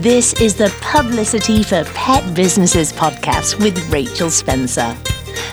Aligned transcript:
This 0.00 0.32
is 0.40 0.54
the 0.54 0.74
Publicity 0.80 1.62
for 1.62 1.84
Pet 1.92 2.34
Businesses 2.34 2.94
podcast 2.94 3.62
with 3.62 3.78
Rachel 3.92 4.30
Spencer. 4.30 4.96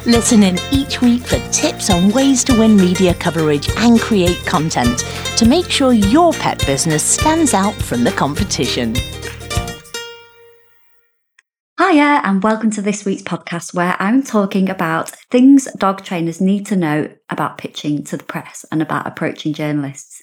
Listen 0.05 0.43
in 0.43 0.57
each 0.71 1.01
week 1.01 1.23
for 1.23 1.39
tips 1.51 1.89
on 1.89 2.09
ways 2.11 2.45
to 2.45 2.57
win 2.57 2.77
media 2.77 3.13
coverage 3.15 3.69
and 3.75 3.99
create 3.99 4.37
content 4.45 4.99
to 5.35 5.45
make 5.45 5.69
sure 5.69 5.91
your 5.91 6.31
pet 6.31 6.65
business 6.65 7.03
stands 7.03 7.53
out 7.53 7.73
from 7.73 8.05
the 8.05 8.11
competition. 8.11 8.95
Hiya, 11.77 12.21
and 12.23 12.41
welcome 12.41 12.71
to 12.71 12.81
this 12.81 13.03
week's 13.03 13.23
podcast 13.23 13.73
where 13.73 13.97
I'm 13.99 14.23
talking 14.23 14.69
about 14.69 15.09
things 15.29 15.67
dog 15.77 16.05
trainers 16.05 16.39
need 16.39 16.65
to 16.67 16.77
know 16.77 17.13
about 17.29 17.57
pitching 17.57 18.05
to 18.05 18.15
the 18.15 18.23
press 18.23 18.63
and 18.71 18.81
about 18.81 19.05
approaching 19.05 19.51
journalists. 19.51 20.21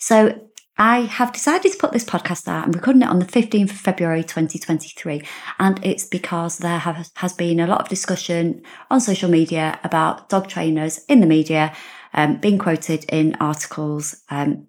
So, 0.00 0.48
I 0.78 1.00
have 1.00 1.32
decided 1.32 1.72
to 1.72 1.78
put 1.78 1.92
this 1.92 2.04
podcast 2.04 2.46
out. 2.48 2.66
I'm 2.66 2.72
recording 2.72 3.02
it 3.02 3.08
on 3.08 3.18
the 3.18 3.24
15th 3.24 3.70
of 3.70 3.76
February 3.76 4.22
2023, 4.22 5.22
and 5.58 5.82
it's 5.82 6.04
because 6.04 6.58
there 6.58 6.78
have, 6.78 7.10
has 7.14 7.32
been 7.32 7.60
a 7.60 7.66
lot 7.66 7.80
of 7.80 7.88
discussion 7.88 8.62
on 8.90 9.00
social 9.00 9.30
media 9.30 9.80
about 9.84 10.28
dog 10.28 10.48
trainers 10.48 11.02
in 11.08 11.20
the 11.20 11.26
media 11.26 11.74
um, 12.12 12.36
being 12.36 12.58
quoted 12.58 13.06
in 13.08 13.36
articles 13.40 14.22
um, 14.28 14.66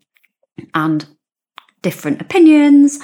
and 0.74 1.08
different 1.82 2.22
opinions 2.22 3.00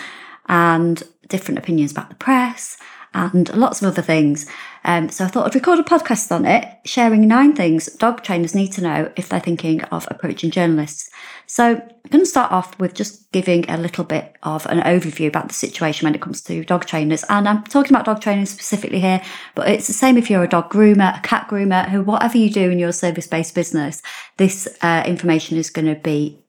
and 0.48 1.04
different 1.28 1.58
opinions 1.58 1.92
about 1.92 2.10
the 2.10 2.16
press 2.16 2.78
and 3.14 3.54
lots 3.56 3.82
of 3.82 3.88
other 3.88 4.02
things. 4.02 4.50
Um, 4.86 5.10
so 5.10 5.26
I 5.26 5.28
thought 5.28 5.46
I'd 5.46 5.56
record 5.56 5.80
a 5.80 5.84
podcast 5.84 6.32
on 6.32 6.46
it, 6.46 6.68
sharing 6.86 7.28
nine 7.28 7.56
things 7.56 7.86
dog 7.94 8.24
trainers 8.24 8.54
need 8.54 8.72
to 8.74 8.82
know 8.82 9.12
if 9.16 9.30
they're 9.30 9.40
thinking 9.40 9.82
of 9.86 10.08
approaching 10.10 10.52
journalists. 10.52 11.10
So 11.46 11.66
I'm 11.66 12.10
going 12.10 12.24
to 12.24 12.30
start 12.30 12.52
off 12.52 12.78
with 12.80 12.94
just 12.94 13.32
giving 13.32 13.70
a 13.70 13.78
little 13.78 14.04
bit 14.04 14.36
of 14.44 14.66
an 14.66 14.80
overview 14.80 15.28
about 15.28 15.48
the 15.48 15.54
situation 15.54 16.06
when 16.06 16.16
it 16.16 16.22
comes 16.22 16.42
to 16.44 16.64
dog 16.64 16.86
trainers. 16.86 17.24
And 17.30 17.48
I'm 17.48 17.64
talking 17.64 17.92
about 17.92 18.06
dog 18.06 18.22
training 18.22 18.46
specifically 18.46 19.00
here, 19.00 19.22
but 19.56 19.70
it's 19.70 19.88
the 19.88 19.94
same 19.94 20.18
if 20.18 20.30
you're 20.30 20.44
a 20.44 20.50
dog 20.50 20.72
groomer, 20.72 21.18
a 21.18 21.22
cat 21.22 21.48
groomer, 21.48 21.88
who, 21.90 22.02
whatever 22.04 22.38
you 22.38 22.50
do 22.50 22.70
in 22.70 22.80
your 22.80 22.92
service 22.92 23.28
based 23.28 23.56
business, 23.56 24.02
this 24.38 24.68
uh, 24.82 25.04
information 25.06 25.58
is 25.58 25.70
going 25.70 25.94
to 25.94 26.00
be 26.00 26.43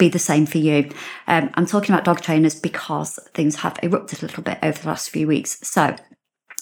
be 0.00 0.08
the 0.08 0.18
same 0.18 0.46
for 0.46 0.58
you. 0.58 0.90
Um, 1.28 1.50
I'm 1.54 1.66
talking 1.66 1.94
about 1.94 2.04
dog 2.04 2.20
trainers 2.20 2.58
because 2.58 3.20
things 3.34 3.56
have 3.56 3.78
erupted 3.82 4.22
a 4.22 4.26
little 4.26 4.42
bit 4.42 4.58
over 4.62 4.80
the 4.80 4.88
last 4.88 5.10
few 5.10 5.28
weeks. 5.28 5.58
So 5.62 5.94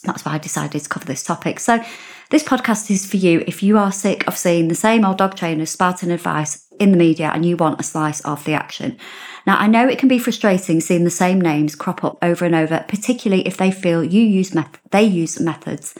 that's 0.04 0.24
why 0.24 0.32
I 0.32 0.38
decided 0.38 0.82
to 0.82 0.88
cover 0.88 1.06
this 1.06 1.22
topic. 1.22 1.58
So, 1.60 1.82
this 2.30 2.44
podcast 2.44 2.90
is 2.90 3.06
for 3.10 3.16
you 3.16 3.42
if 3.46 3.62
you 3.62 3.78
are 3.78 3.90
sick 3.90 4.26
of 4.28 4.36
seeing 4.36 4.68
the 4.68 4.74
same 4.74 5.04
old 5.04 5.16
dog 5.16 5.34
trainers 5.34 5.70
spouting 5.70 6.10
advice 6.10 6.66
in 6.78 6.90
the 6.90 6.98
media 6.98 7.30
and 7.32 7.44
you 7.44 7.56
want 7.56 7.80
a 7.80 7.82
slice 7.82 8.20
of 8.20 8.44
the 8.44 8.52
action. 8.52 8.98
Now, 9.46 9.56
I 9.56 9.66
know 9.66 9.88
it 9.88 9.98
can 9.98 10.08
be 10.08 10.18
frustrating 10.18 10.80
seeing 10.80 11.04
the 11.04 11.10
same 11.10 11.40
names 11.40 11.74
crop 11.74 12.04
up 12.04 12.18
over 12.20 12.44
and 12.44 12.54
over, 12.54 12.84
particularly 12.86 13.46
if 13.46 13.56
they 13.56 13.70
feel 13.70 14.04
you 14.04 14.20
use 14.20 14.54
they 14.90 15.04
use 15.04 15.40
methods 15.40 15.98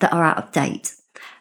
that 0.00 0.12
are 0.12 0.24
out 0.24 0.38
of 0.38 0.52
date. 0.52 0.94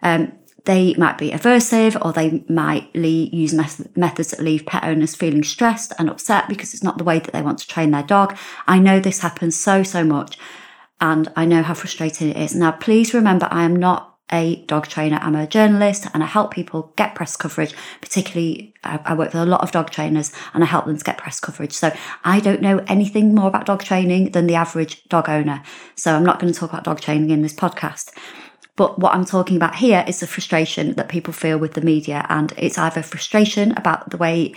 Um, 0.04 0.34
they 0.66 0.94
might 0.96 1.18
be 1.18 1.32
aversive 1.32 1.98
or 2.06 2.14
they 2.14 2.44
might 2.48 2.94
use 2.96 3.54
methods 3.96 4.32
that 4.32 4.40
leave 4.42 4.66
pet 4.66 4.84
owners 4.84 5.16
feeling 5.16 5.44
stressed 5.44 5.94
and 5.98 6.10
upset 6.10 6.48
because 6.48 6.74
it's 6.74 6.84
not 6.84 6.98
the 6.98 7.04
way 7.04 7.20
that 7.20 7.34
they 7.34 7.42
want 7.42 7.60
to 7.60 7.68
train 7.68 7.92
their 7.92 8.04
dog. 8.04 8.38
I 8.68 8.80
know 8.80 9.00
this 9.00 9.20
happens 9.20 9.58
so, 9.58 9.84
so 9.84 10.04
much 10.04 10.38
and 11.00 11.32
I 11.36 11.46
know 11.46 11.64
how 11.64 11.74
frustrating 11.74 12.30
it 12.30 12.38
is. 12.38 12.54
Now, 12.54 12.72
please 12.72 13.14
remember, 13.14 13.48
I 13.50 13.64
am 13.64 13.76
not 13.76 14.12
a 14.32 14.64
dog 14.66 14.88
trainer. 14.88 15.20
I'm 15.22 15.36
a 15.36 15.48
journalist 15.48 16.08
and 16.14 16.24
I 16.24 16.26
help 16.26 16.52
people 16.52 16.94
get 16.96 17.16
press 17.16 17.36
coverage. 17.36 17.74
Particularly, 18.00 18.74
I, 18.84 19.14
work 19.14 19.34
with 19.34 19.42
a 19.42 19.46
lot 19.46 19.62
of 19.62 19.72
dog 19.72 19.90
trainers 19.90 20.32
and 20.54 20.64
I 20.64 20.68
help 20.68 20.86
them 20.86 20.98
to 20.98 21.04
get 21.04 21.18
press 21.18 21.40
coverage. 21.40 21.74
So 21.74 21.94
I 22.24 22.40
don't 22.40 22.62
know 22.62 22.80
anything 22.88 23.36
more 23.36 23.48
about 23.48 23.66
dog 23.66 23.84
training 23.84 24.32
than 24.32 24.48
the 24.48 24.56
average 24.56 25.04
dog 25.06 25.28
owner. 25.28 25.64
So 25.96 26.16
I'm 26.16 26.24
not 26.24 26.40
going 26.40 26.54
to 26.54 26.58
talk 26.58 26.72
about 26.72 26.86
dog 26.86 27.02
training 27.02 27.30
in 27.32 27.42
this 27.42 27.54
podcast. 27.54 28.12
But 28.76 29.00
what 29.00 29.14
I'm 29.14 29.26
talking 29.26 29.58
about 29.58 29.76
here 29.76 30.04
is 30.08 30.20
the 30.20 30.28
frustration 30.28 30.94
that 30.94 31.10
people 31.10 31.34
feel 31.34 31.58
with 31.58 31.74
the 31.74 31.82
media. 31.82 32.26
And 32.30 32.54
it's 32.58 32.78
either 32.78 33.02
frustration 33.02 33.74
about 33.74 34.10
the 34.10 34.18
way 34.18 34.56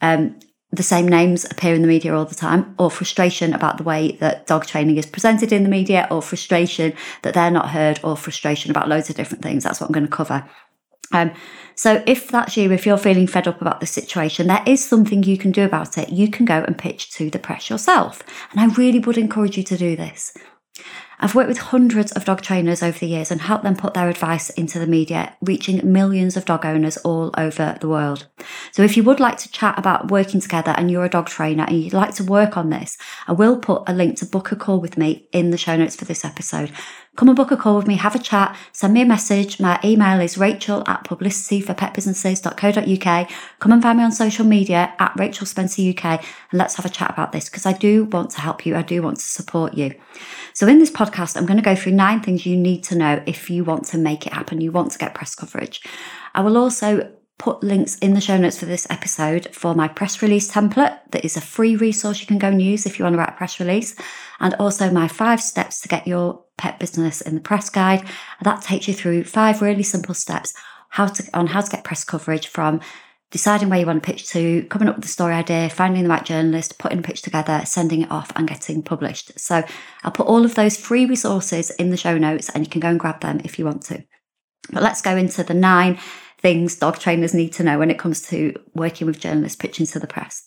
um, 0.00 0.38
the 0.72 0.82
same 0.82 1.06
names 1.06 1.44
appear 1.44 1.74
in 1.74 1.82
the 1.82 1.88
media 1.88 2.14
all 2.14 2.24
the 2.24 2.34
time, 2.34 2.74
or 2.78 2.90
frustration 2.90 3.54
about 3.54 3.76
the 3.76 3.84
way 3.84 4.12
that 4.20 4.46
dog 4.46 4.66
training 4.66 4.96
is 4.96 5.06
presented 5.06 5.52
in 5.52 5.62
the 5.62 5.68
media, 5.68 6.08
or 6.10 6.20
frustration 6.20 6.92
that 7.22 7.34
they're 7.34 7.50
not 7.50 7.70
heard, 7.70 8.00
or 8.02 8.16
frustration 8.16 8.70
about 8.70 8.88
loads 8.88 9.08
of 9.08 9.16
different 9.16 9.42
things. 9.42 9.64
That's 9.64 9.80
what 9.80 9.86
I'm 9.86 9.92
going 9.92 10.06
to 10.06 10.10
cover. 10.10 10.48
Um, 11.12 11.32
so 11.76 12.02
if 12.06 12.28
that's 12.28 12.56
you, 12.56 12.72
if 12.72 12.86
you're 12.86 12.96
feeling 12.98 13.26
fed 13.26 13.46
up 13.46 13.60
about 13.60 13.80
the 13.80 13.86
situation, 13.86 14.46
there 14.46 14.62
is 14.66 14.84
something 14.84 15.22
you 15.22 15.38
can 15.38 15.52
do 15.52 15.64
about 15.64 15.98
it. 15.98 16.10
You 16.10 16.28
can 16.28 16.44
go 16.44 16.64
and 16.64 16.76
pitch 16.76 17.10
to 17.12 17.30
the 17.30 17.38
press 17.38 17.70
yourself. 17.70 18.22
And 18.50 18.60
I 18.60 18.74
really 18.74 18.98
would 18.98 19.18
encourage 19.18 19.56
you 19.56 19.64
to 19.64 19.76
do 19.76 19.96
this. 19.96 20.36
I've 21.20 21.34
worked 21.34 21.48
with 21.48 21.58
hundreds 21.58 22.12
of 22.12 22.24
dog 22.24 22.42
trainers 22.42 22.82
over 22.82 22.98
the 22.98 23.06
years 23.06 23.30
and 23.30 23.40
helped 23.40 23.64
them 23.64 23.76
put 23.76 23.94
their 23.94 24.08
advice 24.08 24.50
into 24.50 24.78
the 24.78 24.86
media, 24.86 25.36
reaching 25.40 25.92
millions 25.92 26.36
of 26.36 26.44
dog 26.44 26.66
owners 26.66 26.96
all 26.98 27.30
over 27.36 27.76
the 27.80 27.88
world. 27.88 28.26
So 28.74 28.82
if 28.82 28.96
you 28.96 29.04
would 29.04 29.20
like 29.20 29.38
to 29.38 29.48
chat 29.52 29.78
about 29.78 30.10
working 30.10 30.40
together 30.40 30.74
and 30.76 30.90
you're 30.90 31.04
a 31.04 31.08
dog 31.08 31.26
trainer 31.26 31.62
and 31.62 31.80
you'd 31.80 31.92
like 31.92 32.12
to 32.16 32.24
work 32.24 32.56
on 32.56 32.70
this, 32.70 32.98
I 33.28 33.32
will 33.32 33.56
put 33.56 33.84
a 33.86 33.92
link 33.92 34.16
to 34.16 34.26
book 34.26 34.50
a 34.50 34.56
call 34.56 34.80
with 34.80 34.98
me 34.98 35.28
in 35.30 35.50
the 35.50 35.56
show 35.56 35.76
notes 35.76 35.94
for 35.94 36.06
this 36.06 36.24
episode. 36.24 36.72
Come 37.14 37.28
and 37.28 37.36
book 37.36 37.52
a 37.52 37.56
call 37.56 37.76
with 37.76 37.86
me, 37.86 37.94
have 37.94 38.16
a 38.16 38.18
chat, 38.18 38.56
send 38.72 38.94
me 38.94 39.02
a 39.02 39.06
message. 39.06 39.60
My 39.60 39.78
email 39.84 40.20
is 40.20 40.36
rachel 40.36 40.82
at 40.88 41.04
publicityforpetbusinesses.co.uk. 41.04 43.30
Come 43.60 43.72
and 43.72 43.80
find 43.80 43.98
me 43.98 44.04
on 44.04 44.10
social 44.10 44.44
media 44.44 44.92
at 44.98 45.12
Rachel 45.16 45.46
Spencer 45.46 45.90
UK 45.90 46.04
and 46.04 46.58
let's 46.58 46.74
have 46.74 46.84
a 46.84 46.88
chat 46.88 47.12
about 47.12 47.30
this 47.30 47.48
because 47.48 47.66
I 47.66 47.74
do 47.74 48.06
want 48.06 48.30
to 48.30 48.40
help 48.40 48.66
you. 48.66 48.74
I 48.74 48.82
do 48.82 49.02
want 49.02 49.18
to 49.18 49.24
support 49.24 49.74
you. 49.74 49.94
So 50.52 50.66
in 50.66 50.80
this 50.80 50.90
podcast, 50.90 51.36
I'm 51.36 51.46
going 51.46 51.58
to 51.58 51.62
go 51.62 51.76
through 51.76 51.92
nine 51.92 52.22
things 52.22 52.44
you 52.44 52.56
need 52.56 52.82
to 52.84 52.96
know 52.96 53.22
if 53.24 53.48
you 53.48 53.62
want 53.62 53.84
to 53.84 53.98
make 53.98 54.26
it 54.26 54.32
happen, 54.32 54.60
you 54.60 54.72
want 54.72 54.90
to 54.90 54.98
get 54.98 55.14
press 55.14 55.36
coverage. 55.36 55.80
I 56.34 56.40
will 56.40 56.58
also 56.58 57.08
put 57.38 57.62
links 57.62 57.98
in 57.98 58.14
the 58.14 58.20
show 58.20 58.36
notes 58.36 58.58
for 58.58 58.66
this 58.66 58.86
episode 58.90 59.48
for 59.52 59.74
my 59.74 59.88
press 59.88 60.22
release 60.22 60.50
template 60.50 60.98
that 61.10 61.24
is 61.24 61.36
a 61.36 61.40
free 61.40 61.74
resource 61.74 62.20
you 62.20 62.26
can 62.26 62.38
go 62.38 62.48
and 62.48 62.62
use 62.62 62.86
if 62.86 62.98
you 62.98 63.04
want 63.04 63.14
to 63.14 63.18
write 63.18 63.30
a 63.30 63.32
press 63.32 63.58
release 63.58 63.96
and 64.40 64.54
also 64.54 64.90
my 64.90 65.08
five 65.08 65.40
steps 65.40 65.80
to 65.80 65.88
get 65.88 66.06
your 66.06 66.44
pet 66.56 66.78
business 66.78 67.20
in 67.20 67.34
the 67.34 67.40
press 67.40 67.68
guide. 67.70 68.06
That 68.42 68.62
takes 68.62 68.86
you 68.86 68.94
through 68.94 69.24
five 69.24 69.60
really 69.60 69.82
simple 69.82 70.14
steps 70.14 70.54
how 70.90 71.06
to 71.06 71.24
on 71.34 71.48
how 71.48 71.60
to 71.60 71.70
get 71.70 71.82
press 71.82 72.04
coverage 72.04 72.46
from 72.46 72.80
deciding 73.32 73.68
where 73.68 73.80
you 73.80 73.86
want 73.86 74.00
to 74.00 74.06
pitch 74.06 74.28
to 74.28 74.62
coming 74.70 74.88
up 74.88 74.94
with 74.94 75.04
the 75.04 75.10
story 75.10 75.34
idea 75.34 75.68
finding 75.68 76.04
the 76.04 76.08
right 76.08 76.24
journalist 76.24 76.78
putting 76.78 77.00
a 77.00 77.02
pitch 77.02 77.22
together 77.22 77.62
sending 77.64 78.02
it 78.02 78.10
off 78.12 78.30
and 78.36 78.46
getting 78.46 78.80
published. 78.80 79.38
So 79.40 79.64
i'll 80.04 80.12
put 80.12 80.28
all 80.28 80.44
of 80.44 80.54
those 80.54 80.76
free 80.76 81.04
resources 81.04 81.70
in 81.70 81.90
the 81.90 81.96
show 81.96 82.16
notes 82.16 82.48
and 82.50 82.64
you 82.64 82.70
can 82.70 82.80
go 82.80 82.88
and 82.88 83.00
grab 83.00 83.20
them 83.22 83.40
if 83.42 83.58
you 83.58 83.64
want 83.64 83.82
to. 83.84 84.04
But 84.70 84.84
let's 84.84 85.02
go 85.02 85.16
into 85.16 85.42
the 85.42 85.52
nine 85.52 85.98
things 86.44 86.76
dog 86.76 86.98
trainers 86.98 87.32
need 87.32 87.54
to 87.54 87.62
know 87.62 87.78
when 87.78 87.90
it 87.90 87.98
comes 87.98 88.20
to 88.28 88.54
working 88.74 89.06
with 89.06 89.18
journalists 89.18 89.56
pitching 89.56 89.86
to 89.86 89.98
the 89.98 90.06
press. 90.06 90.46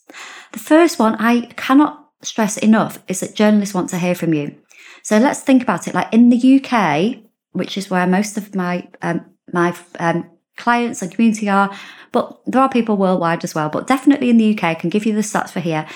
The 0.51 0.59
first 0.59 0.99
one 0.99 1.15
I 1.15 1.47
cannot 1.57 2.09
stress 2.21 2.55
enough 2.57 3.03
is 3.07 3.21
that 3.21 3.33
journalists 3.33 3.73
want 3.73 3.89
to 3.89 3.97
hear 3.97 4.13
from 4.13 4.31
you. 4.35 4.55
So 5.01 5.17
let's 5.17 5.41
think 5.41 5.63
about 5.63 5.87
it. 5.87 5.95
Like 5.95 6.13
in 6.13 6.29
the 6.29 6.61
UK, 6.61 7.17
which 7.53 7.79
is 7.79 7.89
where 7.89 8.05
most 8.05 8.37
of 8.37 8.53
my 8.53 8.87
um, 9.01 9.25
my 9.51 9.75
um, 9.99 10.29
clients 10.55 11.01
and 11.01 11.11
community 11.11 11.49
are, 11.49 11.75
but 12.11 12.41
there 12.45 12.61
are 12.61 12.69
people 12.69 12.95
worldwide 12.95 13.43
as 13.43 13.55
well. 13.55 13.69
But 13.69 13.87
definitely 13.87 14.29
in 14.29 14.37
the 14.37 14.53
UK, 14.55 14.63
I 14.65 14.75
can 14.75 14.91
give 14.91 15.05
you 15.07 15.15
the 15.15 15.21
stats 15.21 15.49
for 15.49 15.61
here. 15.61 15.87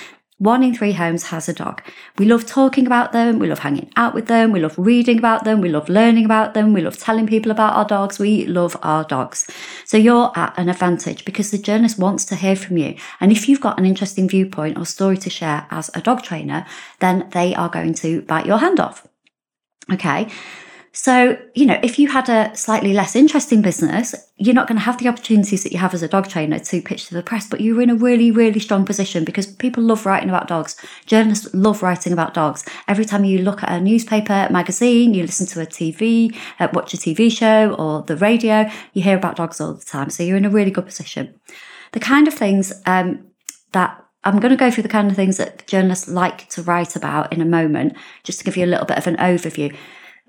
One 0.41 0.63
in 0.63 0.73
three 0.73 0.93
homes 0.93 1.25
has 1.25 1.47
a 1.47 1.53
dog. 1.53 1.83
We 2.17 2.25
love 2.25 2.47
talking 2.47 2.87
about 2.87 3.11
them. 3.11 3.37
We 3.37 3.47
love 3.47 3.59
hanging 3.59 3.91
out 3.95 4.15
with 4.15 4.25
them. 4.25 4.51
We 4.51 4.59
love 4.59 4.73
reading 4.75 5.19
about 5.19 5.43
them. 5.43 5.61
We 5.61 5.69
love 5.69 5.87
learning 5.87 6.25
about 6.25 6.55
them. 6.55 6.73
We 6.73 6.81
love 6.81 6.97
telling 6.97 7.27
people 7.27 7.51
about 7.51 7.75
our 7.75 7.85
dogs. 7.85 8.17
We 8.17 8.47
love 8.47 8.75
our 8.81 9.03
dogs. 9.03 9.47
So 9.85 9.97
you're 9.97 10.31
at 10.35 10.57
an 10.57 10.67
advantage 10.67 11.25
because 11.25 11.51
the 11.51 11.59
journalist 11.59 11.99
wants 11.99 12.25
to 12.25 12.35
hear 12.35 12.55
from 12.55 12.77
you. 12.79 12.95
And 13.19 13.31
if 13.31 13.47
you've 13.47 13.61
got 13.61 13.77
an 13.77 13.85
interesting 13.85 14.27
viewpoint 14.27 14.79
or 14.79 14.85
story 14.87 15.17
to 15.17 15.29
share 15.29 15.67
as 15.69 15.91
a 15.93 16.01
dog 16.01 16.23
trainer, 16.23 16.65
then 17.01 17.29
they 17.33 17.53
are 17.53 17.69
going 17.69 17.93
to 18.01 18.23
bite 18.23 18.47
your 18.47 18.57
hand 18.57 18.79
off. 18.79 19.07
Okay. 19.93 20.27
So, 21.03 21.35
you 21.55 21.65
know, 21.65 21.79
if 21.81 21.97
you 21.97 22.09
had 22.09 22.29
a 22.29 22.55
slightly 22.55 22.93
less 22.93 23.15
interesting 23.15 23.63
business, 23.63 24.13
you're 24.37 24.53
not 24.53 24.67
going 24.67 24.77
to 24.77 24.83
have 24.83 24.99
the 24.99 25.07
opportunities 25.07 25.63
that 25.63 25.71
you 25.71 25.79
have 25.79 25.95
as 25.95 26.03
a 26.03 26.07
dog 26.07 26.29
trainer 26.29 26.59
to 26.59 26.79
pitch 26.79 27.07
to 27.07 27.15
the 27.15 27.23
press, 27.23 27.49
but 27.49 27.59
you're 27.59 27.81
in 27.81 27.89
a 27.89 27.95
really, 27.95 28.29
really 28.29 28.59
strong 28.59 28.85
position 28.85 29.25
because 29.25 29.47
people 29.47 29.81
love 29.81 30.05
writing 30.05 30.29
about 30.29 30.47
dogs. 30.47 30.75
Journalists 31.07 31.51
love 31.55 31.81
writing 31.81 32.13
about 32.13 32.35
dogs. 32.35 32.63
Every 32.87 33.03
time 33.03 33.25
you 33.25 33.39
look 33.39 33.63
at 33.63 33.71
a 33.71 33.81
newspaper, 33.81 34.47
magazine, 34.51 35.15
you 35.15 35.23
listen 35.23 35.47
to 35.47 35.61
a 35.61 35.65
TV, 35.65 36.37
uh, 36.59 36.67
watch 36.71 36.93
a 36.93 36.97
TV 36.97 37.35
show 37.35 37.73
or 37.79 38.03
the 38.03 38.15
radio, 38.17 38.69
you 38.93 39.01
hear 39.01 39.17
about 39.17 39.37
dogs 39.37 39.59
all 39.59 39.73
the 39.73 39.83
time. 39.83 40.11
So 40.11 40.21
you're 40.21 40.37
in 40.37 40.45
a 40.45 40.51
really 40.51 40.69
good 40.69 40.85
position. 40.85 41.33
The 41.93 41.99
kind 41.99 42.27
of 42.27 42.35
things 42.35 42.73
um, 42.85 43.25
that 43.71 44.05
I'm 44.23 44.39
going 44.39 44.51
to 44.51 44.55
go 44.55 44.69
through 44.69 44.83
the 44.83 44.89
kind 44.89 45.09
of 45.09 45.15
things 45.15 45.37
that 45.37 45.65
journalists 45.65 46.07
like 46.07 46.47
to 46.49 46.61
write 46.61 46.95
about 46.95 47.33
in 47.33 47.41
a 47.41 47.45
moment, 47.45 47.97
just 48.23 48.37
to 48.37 48.45
give 48.45 48.55
you 48.55 48.65
a 48.65 48.67
little 48.67 48.85
bit 48.85 48.99
of 48.99 49.07
an 49.07 49.17
overview. 49.17 49.75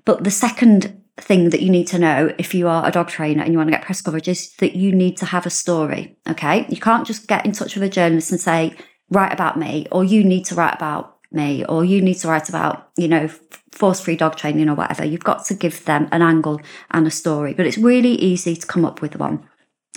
But 0.05 0.23
the 0.23 0.31
second 0.31 1.01
thing 1.17 1.51
that 1.51 1.61
you 1.61 1.69
need 1.69 1.87
to 1.87 1.99
know 1.99 2.33
if 2.37 2.53
you 2.55 2.67
are 2.67 2.87
a 2.87 2.91
dog 2.91 3.07
trainer 3.07 3.43
and 3.43 3.53
you 3.53 3.57
want 3.57 3.67
to 3.67 3.75
get 3.75 3.85
press 3.85 4.01
coverage 4.01 4.27
is 4.27 4.53
that 4.55 4.75
you 4.75 4.91
need 4.91 5.15
to 5.17 5.25
have 5.27 5.45
a 5.45 5.51
story. 5.51 6.17
Okay. 6.27 6.65
You 6.69 6.77
can't 6.77 7.05
just 7.05 7.27
get 7.27 7.45
in 7.45 7.51
touch 7.51 7.75
with 7.75 7.83
a 7.83 7.89
journalist 7.89 8.31
and 8.31 8.39
say, 8.39 8.75
write 9.09 9.31
about 9.31 9.59
me, 9.59 9.85
or 9.91 10.03
you 10.03 10.23
need 10.23 10.45
to 10.45 10.55
write 10.55 10.73
about 10.73 11.17
me, 11.31 11.63
or 11.65 11.85
you 11.85 12.01
need 12.01 12.15
to 12.15 12.27
write 12.27 12.49
about, 12.49 12.89
you 12.97 13.07
know, 13.07 13.29
force 13.71 13.99
free 13.99 14.15
dog 14.15 14.35
training 14.35 14.69
or 14.69 14.75
whatever. 14.75 15.05
You've 15.05 15.23
got 15.23 15.45
to 15.45 15.53
give 15.53 15.85
them 15.85 16.07
an 16.11 16.21
angle 16.21 16.59
and 16.91 17.05
a 17.05 17.11
story, 17.11 17.53
but 17.53 17.65
it's 17.65 17.77
really 17.77 18.13
easy 18.15 18.55
to 18.55 18.67
come 18.67 18.85
up 18.85 19.01
with 19.01 19.15
one. 19.15 19.47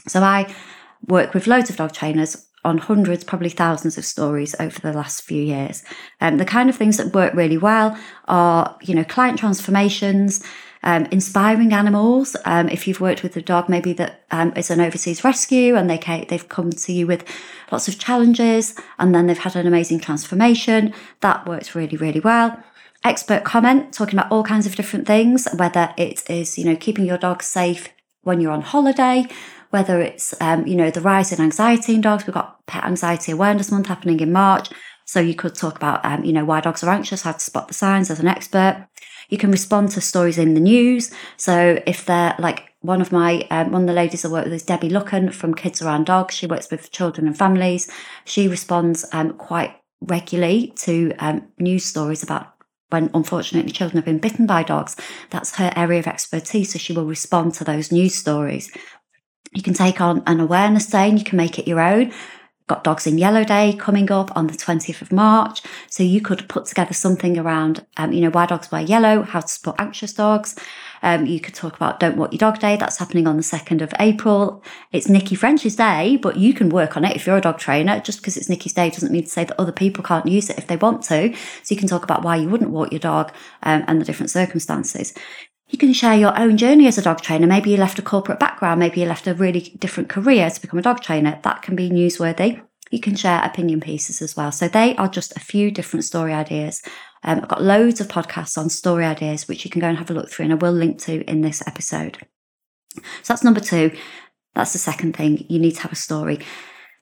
So 0.07 0.23
I 0.23 0.55
work 1.09 1.35
with 1.35 1.47
loads 1.47 1.71
of 1.71 1.77
dog 1.77 1.93
trainers 1.93 2.47
on 2.67 2.79
hundreds, 2.79 3.23
probably 3.23 3.49
thousands 3.49 3.97
of 3.97 4.05
stories 4.05 4.55
over 4.59 4.79
the 4.81 4.93
last 4.93 5.23
few 5.23 5.41
years. 5.41 5.85
Um, 6.21 6.37
the 6.37 6.45
kind 6.45 6.69
of 6.69 6.77
things 6.77 6.97
that 6.97 7.15
work 7.15 7.33
really 7.33 7.57
well 7.57 7.97
are, 8.27 8.77
you 8.83 8.93
know, 8.93 9.05
client 9.05 9.39
transformations, 9.39 10.45
um, 10.83 11.07
inspiring 11.13 11.73
animals. 11.73 12.37
Um, 12.45 12.69
if 12.69 12.89
you've 12.89 13.01
worked 13.01 13.23
with 13.23 13.37
a 13.37 13.41
dog, 13.41 13.69
maybe 13.69 13.93
that 13.95 14.25
um, 14.33 14.53
is 14.57 14.71
an 14.71 14.81
overseas 14.81 15.23
rescue 15.23 15.77
and 15.77 15.89
they 15.89 16.27
they've 16.29 16.49
come 16.49 16.71
to 16.71 16.93
you 16.93 17.07
with 17.07 17.25
lots 17.71 17.87
of 17.87 18.01
challenges 18.01 18.75
and 18.99 19.15
then 19.15 19.27
they've 19.27 19.39
had 19.39 19.55
an 19.55 19.69
amazing 19.69 20.01
transformation. 20.01 20.93
That 21.21 21.47
works 21.47 21.77
really, 21.77 21.97
really 21.97 22.21
well. 22.21 22.61
Expert 23.05 23.45
comment, 23.45 23.93
talking 23.93 24.19
about 24.19 24.33
all 24.33 24.43
kinds 24.43 24.67
of 24.67 24.75
different 24.75 25.07
things, 25.07 25.47
whether 25.57 25.95
it 25.97 26.29
is, 26.29 26.59
you 26.59 26.65
know, 26.65 26.75
keeping 26.75 27.07
your 27.07 27.19
dog 27.19 27.45
safe 27.45 27.91
when 28.27 28.41
you're 28.41 28.53
on 28.53 28.61
holiday, 28.61 29.27
whether 29.71 30.01
it's, 30.01 30.35
um, 30.41 30.67
you 30.67 30.75
know, 30.75 30.91
the 30.91 31.01
rise 31.01 31.33
in 31.33 31.41
anxiety 31.41 31.95
in 31.95 32.01
dogs. 32.01 32.27
We've 32.27 32.35
got 32.35 32.67
Pet 32.67 32.85
Anxiety 32.85 33.33
Awareness 33.33 33.71
Month 33.71 33.87
happening 33.87 34.21
in 34.21 34.33
March. 34.33 34.69
So 35.05 35.21
you 35.21 35.35
could 35.35 35.55
talk 35.55 35.77
about, 35.77 36.05
um, 36.05 36.25
you 36.25 36.33
know, 36.33 36.45
why 36.45 36.61
dogs 36.61 36.83
are 36.83 36.91
anxious, 36.91 37.23
how 37.23 37.33
to 37.33 37.41
spot 37.41 37.69
the 37.69 37.75
signs 37.75 38.11
as 38.11 38.19
an 38.19 38.27
expert. 38.27 38.89
You 39.29 39.39
can 39.39 39.53
respond 39.53 39.91
to 39.91 40.01
stories 40.01 40.39
in 40.39 40.55
the 40.55 40.61
news. 40.61 41.13
So 41.37 41.81
if 41.87 42.05
they're 42.05 42.35
like 42.41 42.73
one 42.81 43.01
of 43.01 43.13
my, 43.13 43.47
um, 43.51 43.71
one 43.71 43.83
of 43.83 43.87
the 43.87 43.93
ladies 43.93 44.25
I 44.25 44.29
work 44.29 44.45
with 44.45 44.55
is 44.55 44.65
Debbie 44.65 44.91
Lucken 44.91 45.33
from 45.33 45.55
Kids 45.55 45.81
Around 45.81 46.07
Dogs. 46.07 46.35
She 46.35 46.49
works 46.49 46.69
with 46.71 46.91
children 46.91 47.29
and 47.29 47.39
families. 47.39 47.89
She 48.25 48.49
responds 48.49 49.07
um, 49.13 49.35
quite 49.35 49.77
regularly 50.01 50.73
to 50.79 51.13
um, 51.21 51.47
news 51.59 51.85
stories 51.85 52.25
about 52.25 52.56
when 52.91 53.11
unfortunately 53.15 53.73
children 53.73 53.97
have 53.97 54.05
been 54.05 54.19
bitten 54.19 54.47
by 54.47 54.63
dogs. 54.63 54.97
That's 55.31 55.57
her 55.57 55.73
area 55.77 55.99
of 55.99 56.07
expertise. 56.07 56.73
So 56.73 56.79
she 56.79 56.93
will 56.93 57.07
respond 57.07 57.55
to 57.55 57.65
those 57.65 57.93
news 57.93 58.15
stories. 58.15 58.71
You 59.53 59.63
can 59.63 59.75
take 59.75 60.01
on 60.01 60.23
an 60.27 60.41
awareness 60.41 60.87
day 60.87 61.09
and 61.09 61.19
you 61.19 61.25
can 61.25 61.37
make 61.37 61.59
it 61.59 61.69
your 61.69 61.81
own 61.81 62.13
got 62.69 62.83
Dogs 62.83 63.07
in 63.07 63.19
Yellow 63.19 63.45
Day 63.45 63.75
coming 63.79 64.11
up 64.11 64.37
on 64.37 64.49
the 64.49 64.53
20th 64.53 65.01
of 65.01 65.13
March. 65.13 65.63
So 65.89 66.03
you 66.03 66.21
could 66.21 66.49
put 66.49 66.67
together 66.67 66.95
something 66.95 67.39
around, 67.39 67.87
um, 67.97 68.13
you 68.13 68.21
know, 68.21 68.31
why 68.31 68.47
dogs 68.47 68.73
wear 68.73 68.83
yellow, 68.83 69.23
how 69.23 69.41
to 69.41 69.49
spot 69.49 69.77
anxious 69.79 70.13
dogs. 70.13 70.57
Um, 71.03 71.27
you 71.27 71.41
could 71.41 71.55
talk 71.55 71.77
about 71.77 72.01
Don't 72.01 72.17
Walk 72.17 72.33
Your 72.33 72.39
Dog 72.39 72.59
Day. 72.59 72.77
That's 72.77 72.99
happening 72.99 73.27
on 73.27 73.37
the 73.37 73.43
2nd 73.43 73.83
of 73.83 73.93
April. 73.99 74.63
It's 74.93 75.09
Nikki 75.09 75.35
French's 75.35 75.77
day, 75.77 76.17
but 76.17 76.37
you 76.37 76.55
can 76.55 76.69
work 76.69 76.97
on 76.97 77.05
it 77.05 77.17
if 77.17 77.27
you're 77.27 77.37
a 77.37 77.41
dog 77.41 77.59
trainer. 77.59 78.01
Just 78.01 78.19
because 78.19 78.37
it's 78.37 78.49
Nikki's 78.49 78.73
day 78.73 78.91
doesn't 78.91 79.13
mean 79.13 79.25
to 79.25 79.31
say 79.31 79.45
that 79.45 79.61
other 79.61 79.73
people 79.73 80.03
can't 80.03 80.27
use 80.27 80.51
it 80.51 80.59
if 80.59 80.67
they 80.67 80.77
want 80.77 81.03
to. 81.05 81.35
So 81.63 81.75
you 81.75 81.77
can 81.77 81.89
talk 81.89 82.05
about 82.05 82.23
why 82.23 82.37
you 82.37 82.49
wouldn't 82.49 82.71
walk 82.71 82.93
your 82.93 83.01
dog 83.01 83.33
um, 83.63 83.85
and 83.87 84.01
the 84.01 84.05
different 84.05 84.31
circumstances. 84.31 85.15
You 85.69 85.79
can 85.79 85.93
share 85.93 86.17
your 86.17 86.39
own 86.39 86.57
journey 86.57 86.87
as 86.87 86.97
a 86.97 87.03
dog 87.03 87.21
trainer. 87.23 87.47
Maybe 87.47 87.71
you 87.71 87.77
left 87.77 87.99
a 87.99 88.03
corporate 88.03 88.39
background. 88.39 88.79
Maybe 88.79 89.01
you 89.01 89.07
left 89.07 89.27
a 89.27 89.35
really 89.35 89.75
different 89.79 90.09
career 90.09 90.49
to 90.49 90.61
become 90.61 90.79
a 90.79 90.83
dog 90.83 91.01
trainer. 91.01 91.41
That 91.43 91.63
can 91.63 91.75
be 91.75 91.91
newsworthy. 91.91 92.63
You 92.91 93.01
can 93.01 93.17
share 93.17 93.43
opinion 93.43 93.81
pieces 93.81 94.23
as 94.23 94.37
well. 94.37 94.53
So 94.53 94.69
they 94.69 94.95
are 94.95 95.09
just 95.09 95.37
a 95.37 95.41
few 95.41 95.73
different 95.73 96.05
story 96.05 96.33
ideas. 96.33 96.83
Um, 97.23 97.41
I've 97.41 97.49
got 97.49 97.63
loads 97.63 98.01
of 98.01 98.09
podcasts 98.09 98.59
on 98.59 98.69
story 98.69 99.05
ideas, 99.05 99.49
which 99.49 99.65
you 99.65 99.71
can 99.71 99.81
go 99.81 99.89
and 99.89 99.99
have 99.99 100.11
a 100.11 100.15
look 100.15 100.31
through, 100.31 100.45
and 100.45 100.53
I 100.53 100.57
will 100.57 100.73
link 100.73 100.99
to 101.03 101.23
in 101.31 101.41
this 101.41 101.63
episode. 101.67 102.19
So 102.95 103.03
that's 103.29 103.45
number 103.45 103.61
two. 103.61 103.97
That's 104.55 104.73
the 104.73 104.79
second 104.79 105.17
thing. 105.17 105.45
You 105.49 105.59
need 105.59 105.77
to 105.77 105.83
have 105.83 105.93
a 105.93 105.97
story. 105.97 106.41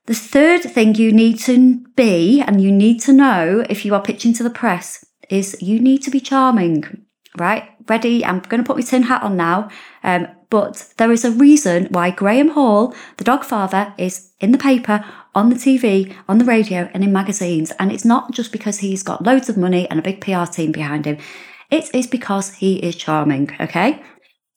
The 0.07 0.15
third 0.15 0.63
thing 0.63 0.97
you 0.97 1.13
need 1.13 1.39
to 1.41 1.81
be 1.97 2.43
and 2.43 2.61
you 2.61 2.71
need 2.71 3.01
to 3.03 3.13
know 3.13 3.65
if 3.71 3.85
you 3.85 3.95
are 3.95 4.03
pitching 4.03 4.35
to 4.35 4.43
the 4.43 4.51
press 4.51 5.05
is 5.31 5.57
you 5.63 5.81
need 5.81 6.03
to 6.03 6.11
be 6.11 6.21
charming 6.21 7.05
right? 7.39 7.71
Ready? 7.89 8.25
I'm 8.25 8.41
going 8.41 8.63
to 8.63 8.67
put 8.67 8.77
my 8.77 8.83
tin 8.83 9.05
hat 9.05 9.23
on 9.23 9.37
now. 9.37 9.69
Um, 10.03 10.29
but 10.51 10.93
there 10.97 11.13
is 11.13 11.25
a 11.25 11.31
reason 11.31 11.87
why 11.91 12.11
Graham 12.11 12.51
Hall, 12.51 12.95
the 13.17 13.25
dog 13.25 13.45
father, 13.45 13.93
is 13.99 14.33
in 14.41 14.53
the 14.53 14.59
paper, 14.59 15.05
on 15.35 15.51
the 15.51 15.57
TV, 15.57 16.15
on 16.29 16.39
the 16.39 16.45
radio, 16.45 16.89
and 16.95 17.03
in 17.03 17.13
magazines. 17.13 17.73
And 17.79 17.91
it's 17.91 18.05
not 18.05 18.33
just 18.33 18.53
because 18.53 18.79
he's 18.79 19.03
got 19.03 19.25
loads 19.25 19.49
of 19.49 19.57
money 19.57 19.89
and 19.91 19.99
a 19.99 20.03
big 20.03 20.21
PR 20.21 20.45
team 20.45 20.73
behind 20.73 21.05
him. 21.05 21.19
It 21.71 21.95
is 21.95 22.07
because 22.07 22.55
he 22.55 22.77
is 22.77 22.95
charming, 22.95 23.51
okay? 23.61 24.03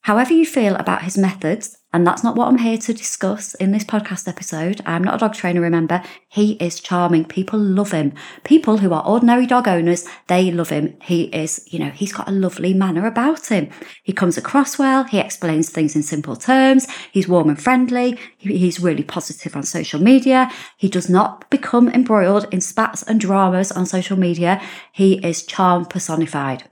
However, 0.07 0.31
you 0.31 0.45
feel 0.45 0.77
about 0.77 1.01
his 1.01 1.17
methods, 1.17 1.79
and 1.91 2.07
that's 2.07 2.23
not 2.23 2.37
what 2.37 2.47
I'm 2.47 2.59
here 2.59 2.77
to 2.77 2.93
discuss 2.93 3.55
in 3.55 3.73
this 3.73 3.83
podcast 3.83 4.25
episode. 4.25 4.79
I'm 4.85 5.03
not 5.03 5.15
a 5.15 5.17
dog 5.17 5.33
trainer, 5.33 5.59
remember. 5.59 6.01
He 6.29 6.53
is 6.61 6.79
charming. 6.79 7.25
People 7.25 7.59
love 7.59 7.91
him. 7.91 8.13
People 8.45 8.77
who 8.77 8.93
are 8.93 9.05
ordinary 9.05 9.45
dog 9.45 9.67
owners, 9.67 10.07
they 10.27 10.49
love 10.49 10.69
him. 10.69 10.95
He 11.01 11.23
is, 11.23 11.67
you 11.73 11.79
know, 11.79 11.89
he's 11.89 12.13
got 12.13 12.29
a 12.29 12.31
lovely 12.31 12.73
manner 12.73 13.05
about 13.05 13.47
him. 13.47 13.67
He 14.01 14.13
comes 14.13 14.37
across 14.37 14.79
well. 14.79 15.03
He 15.03 15.19
explains 15.19 15.69
things 15.69 15.93
in 15.93 16.03
simple 16.03 16.37
terms. 16.37 16.87
He's 17.11 17.27
warm 17.27 17.49
and 17.49 17.61
friendly. 17.61 18.17
He's 18.37 18.79
really 18.79 19.03
positive 19.03 19.57
on 19.57 19.63
social 19.63 20.01
media. 20.01 20.49
He 20.77 20.87
does 20.87 21.09
not 21.09 21.49
become 21.49 21.89
embroiled 21.89 22.47
in 22.53 22.61
spats 22.61 23.03
and 23.03 23.19
dramas 23.19 23.73
on 23.73 23.85
social 23.85 24.17
media. 24.17 24.61
He 24.93 25.15
is 25.15 25.43
charm 25.43 25.83
personified. 25.83 26.63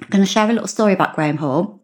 I'm 0.00 0.08
going 0.08 0.24
to 0.24 0.32
share 0.32 0.48
a 0.48 0.52
little 0.54 0.66
story 0.66 0.94
about 0.94 1.14
Graham 1.14 1.36
Hall 1.36 1.79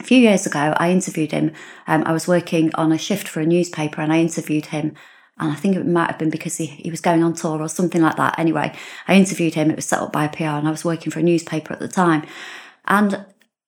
a 0.00 0.02
few 0.02 0.18
years 0.18 0.46
ago, 0.46 0.74
I 0.76 0.90
interviewed 0.90 1.32
him. 1.32 1.52
Um, 1.86 2.02
I 2.06 2.12
was 2.12 2.26
working 2.26 2.74
on 2.74 2.90
a 2.90 2.98
shift 2.98 3.28
for 3.28 3.40
a 3.40 3.46
newspaper 3.46 4.00
and 4.00 4.12
I 4.12 4.20
interviewed 4.20 4.66
him. 4.66 4.94
And 5.38 5.52
I 5.52 5.54
think 5.54 5.76
it 5.76 5.86
might 5.86 6.10
have 6.10 6.18
been 6.18 6.30
because 6.30 6.56
he, 6.56 6.66
he 6.66 6.90
was 6.90 7.00
going 7.00 7.22
on 7.22 7.34
tour 7.34 7.60
or 7.60 7.68
something 7.68 8.02
like 8.02 8.16
that. 8.16 8.38
Anyway, 8.38 8.74
I 9.08 9.14
interviewed 9.14 9.54
him. 9.54 9.70
It 9.70 9.76
was 9.76 9.86
set 9.86 10.00
up 10.00 10.12
by 10.12 10.24
a 10.24 10.28
PR 10.28 10.44
and 10.44 10.68
I 10.68 10.70
was 10.70 10.84
working 10.84 11.10
for 11.10 11.20
a 11.20 11.22
newspaper 11.22 11.72
at 11.72 11.80
the 11.80 11.88
time. 11.88 12.26
And 12.86 13.24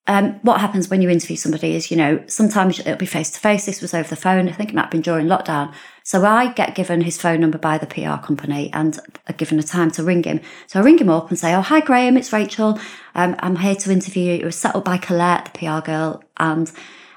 um, 0.08 0.40
what 0.42 0.60
happens 0.60 0.90
when 0.90 1.00
you 1.00 1.08
interview 1.08 1.36
somebody 1.36 1.76
is, 1.76 1.90
you 1.90 1.96
know, 1.96 2.22
sometimes 2.26 2.80
it'll 2.80 2.96
be 2.96 3.06
face 3.06 3.30
to 3.30 3.38
face. 3.38 3.66
This 3.66 3.80
was 3.80 3.94
over 3.94 4.08
the 4.08 4.16
phone. 4.16 4.48
I 4.48 4.52
think 4.52 4.70
it 4.70 4.74
might 4.74 4.82
have 4.82 4.90
been 4.90 5.00
during 5.00 5.26
lockdown. 5.26 5.72
So 6.02 6.24
I 6.24 6.52
get 6.52 6.74
given 6.74 7.02
his 7.02 7.20
phone 7.20 7.40
number 7.40 7.58
by 7.58 7.78
the 7.78 7.86
PR 7.86 8.24
company 8.24 8.68
and 8.72 8.98
are 9.28 9.34
given 9.34 9.60
a 9.60 9.62
time 9.62 9.92
to 9.92 10.02
ring 10.02 10.24
him. 10.24 10.40
So 10.66 10.80
I 10.80 10.82
ring 10.82 10.98
him 10.98 11.08
up 11.08 11.28
and 11.28 11.38
say, 11.38 11.54
Oh, 11.54 11.60
hi, 11.60 11.80
Graham, 11.80 12.16
it's 12.16 12.32
Rachel. 12.32 12.80
Um, 13.14 13.36
I'm 13.38 13.56
here 13.56 13.76
to 13.76 13.92
interview 13.92 14.24
you. 14.24 14.34
It 14.34 14.44
was 14.44 14.56
set 14.56 14.74
up 14.74 14.84
by 14.84 14.98
Colette, 14.98 15.50
the 15.52 15.58
PR 15.60 15.86
girl. 15.86 16.24
And, 16.36 16.72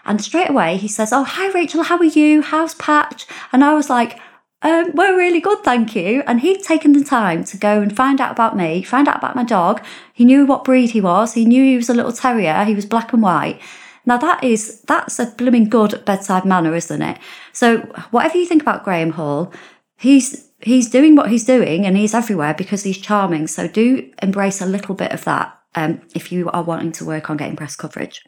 and 0.05 0.21
straight 0.21 0.51
away 0.51 0.77
he 0.77 0.87
says, 0.87 1.11
Oh, 1.11 1.23
hi, 1.23 1.49
Rachel. 1.53 1.81
How 1.81 1.97
are 1.97 2.03
you? 2.03 2.43
How's 2.43 2.75
Patch? 2.75 3.25
And 3.51 3.63
I 3.63 3.73
was 3.73 3.89
like, 3.89 4.19
um, 4.65 4.93
we're 4.95 5.15
really 5.15 5.39
good, 5.39 5.63
thank 5.63 5.95
you. 5.95 6.23
And 6.25 6.39
he'd 6.39 6.63
taken 6.63 6.93
the 6.93 7.03
time 7.03 7.43
to 7.45 7.55
go 7.55 7.81
and 7.81 7.95
find 7.95 8.19
out 8.19 8.31
about 8.31 8.57
me, 8.57 8.81
find 8.81 9.07
out 9.07 9.17
about 9.17 9.35
my 9.35 9.43
dog. 9.43 9.79
He 10.11 10.25
knew 10.25 10.47
what 10.47 10.63
breed 10.63 10.89
he 10.89 11.01
was. 11.01 11.35
He 11.35 11.45
knew 11.45 11.63
he 11.63 11.75
was 11.77 11.87
a 11.87 11.93
little 11.93 12.11
terrier. 12.11 12.65
He 12.65 12.73
was 12.73 12.87
black 12.87 13.13
and 13.13 13.21
white. 13.21 13.61
Now 14.07 14.17
that 14.17 14.43
is 14.43 14.81
that's 14.81 15.19
a 15.19 15.27
blooming 15.27 15.69
good 15.69 16.03
bedside 16.05 16.45
manner, 16.45 16.73
isn't 16.73 17.01
it? 17.01 17.19
So 17.53 17.81
whatever 18.09 18.39
you 18.39 18.47
think 18.47 18.63
about 18.63 18.83
Graham 18.83 19.11
Hall, 19.11 19.53
he's 19.97 20.49
he's 20.61 20.89
doing 20.89 21.15
what 21.15 21.29
he's 21.29 21.45
doing 21.45 21.85
and 21.85 21.95
he's 21.95 22.15
everywhere 22.15 22.55
because 22.55 22.81
he's 22.81 22.97
charming. 22.97 23.45
So 23.45 23.67
do 23.67 24.11
embrace 24.23 24.61
a 24.61 24.65
little 24.65 24.95
bit 24.95 25.11
of 25.11 25.25
that 25.25 25.55
um, 25.75 26.01
if 26.15 26.31
you 26.31 26.49
are 26.49 26.63
wanting 26.63 26.91
to 26.93 27.05
work 27.05 27.29
on 27.29 27.37
getting 27.37 27.55
press 27.55 27.75
coverage. 27.75 28.23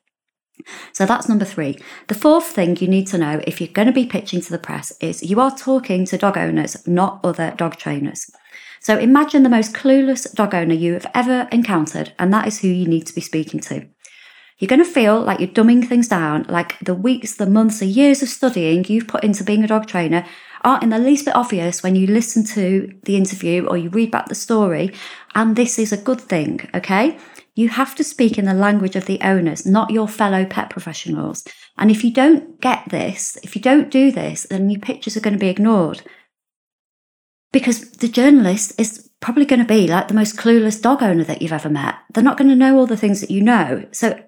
So 0.93 1.05
that's 1.05 1.29
number 1.29 1.45
three. 1.45 1.77
The 2.07 2.15
fourth 2.15 2.47
thing 2.47 2.77
you 2.77 2.87
need 2.87 3.07
to 3.07 3.17
know 3.17 3.41
if 3.45 3.61
you're 3.61 3.71
going 3.71 3.87
to 3.87 3.93
be 3.93 4.05
pitching 4.05 4.41
to 4.41 4.51
the 4.51 4.57
press 4.57 4.91
is 4.99 5.23
you 5.23 5.39
are 5.39 5.55
talking 5.55 6.05
to 6.05 6.17
dog 6.17 6.37
owners, 6.37 6.87
not 6.87 7.19
other 7.23 7.53
dog 7.57 7.77
trainers. 7.77 8.29
So 8.79 8.97
imagine 8.97 9.43
the 9.43 9.49
most 9.49 9.73
clueless 9.73 10.33
dog 10.33 10.53
owner 10.53 10.73
you 10.73 10.93
have 10.93 11.09
ever 11.13 11.47
encountered, 11.51 12.13
and 12.19 12.33
that 12.33 12.47
is 12.47 12.61
who 12.61 12.67
you 12.67 12.87
need 12.87 13.05
to 13.07 13.15
be 13.15 13.21
speaking 13.21 13.59
to. 13.61 13.87
You're 14.59 14.67
going 14.67 14.83
to 14.83 14.91
feel 14.91 15.21
like 15.21 15.39
you're 15.39 15.49
dumbing 15.49 15.87
things 15.87 16.07
down, 16.07 16.45
like 16.49 16.79
the 16.79 16.95
weeks, 16.95 17.35
the 17.35 17.45
months, 17.45 17.79
the 17.79 17.85
years 17.85 18.23
of 18.23 18.29
studying 18.29 18.85
you've 18.85 19.07
put 19.07 19.23
into 19.23 19.43
being 19.43 19.63
a 19.63 19.67
dog 19.67 19.85
trainer 19.87 20.25
aren't 20.63 20.83
in 20.83 20.89
the 20.89 20.97
least 20.97 21.25
bit 21.25 21.35
obvious 21.35 21.83
when 21.83 21.95
you 21.95 22.07
listen 22.07 22.43
to 22.43 22.91
the 23.03 23.15
interview 23.15 23.67
or 23.67 23.77
you 23.77 23.89
read 23.89 24.09
back 24.09 24.27
the 24.27 24.35
story. 24.35 24.91
And 25.35 25.55
this 25.55 25.77
is 25.77 25.93
a 25.93 25.97
good 25.97 26.19
thing, 26.19 26.67
okay? 26.73 27.19
You 27.57 27.69
have 27.69 27.95
to 27.95 28.03
speak 28.03 28.37
in 28.37 28.45
the 28.45 28.53
language 28.53 28.95
of 28.95 29.07
the 29.07 29.19
owners, 29.21 29.65
not 29.65 29.89
your 29.89 30.07
fellow 30.07 30.45
pet 30.45 30.69
professionals. 30.69 31.43
And 31.75 31.89
if 31.89 32.03
you 32.03 32.13
don't 32.13 32.61
get 32.61 32.87
this, 32.89 33.35
if 33.41 33.55
you 33.55 33.61
don't 33.63 33.89
do 33.89 34.11
this, 34.11 34.45
then 34.47 34.69
your 34.69 34.79
pictures 34.79 35.17
are 35.17 35.21
going 35.21 35.33
to 35.33 35.39
be 35.39 35.49
ignored. 35.49 36.03
Because 37.51 37.89
the 37.93 38.09
journalist 38.09 38.79
is 38.79 39.09
probably 39.21 39.43
going 39.43 39.59
to 39.59 39.65
be 39.65 39.87
like 39.87 40.07
the 40.07 40.13
most 40.13 40.37
clueless 40.37 40.79
dog 40.79 41.01
owner 41.01 41.23
that 41.23 41.41
you've 41.41 41.51
ever 41.51 41.67
met. 41.67 41.95
They're 42.13 42.23
not 42.23 42.37
going 42.37 42.49
to 42.49 42.55
know 42.55 42.77
all 42.77 42.85
the 42.85 42.95
things 42.95 43.21
that 43.21 43.31
you 43.31 43.41
know. 43.41 43.87
So 43.91 44.21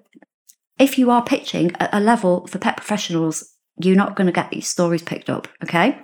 if 0.80 0.98
you 0.98 1.12
are 1.12 1.22
pitching 1.22 1.70
at 1.78 1.94
a 1.94 2.00
level 2.00 2.48
for 2.48 2.58
pet 2.58 2.78
professionals, 2.78 3.54
you're 3.80 3.94
not 3.94 4.16
going 4.16 4.26
to 4.26 4.32
get 4.32 4.50
these 4.50 4.66
stories 4.66 5.02
picked 5.02 5.30
up. 5.30 5.46
Okay. 5.62 6.00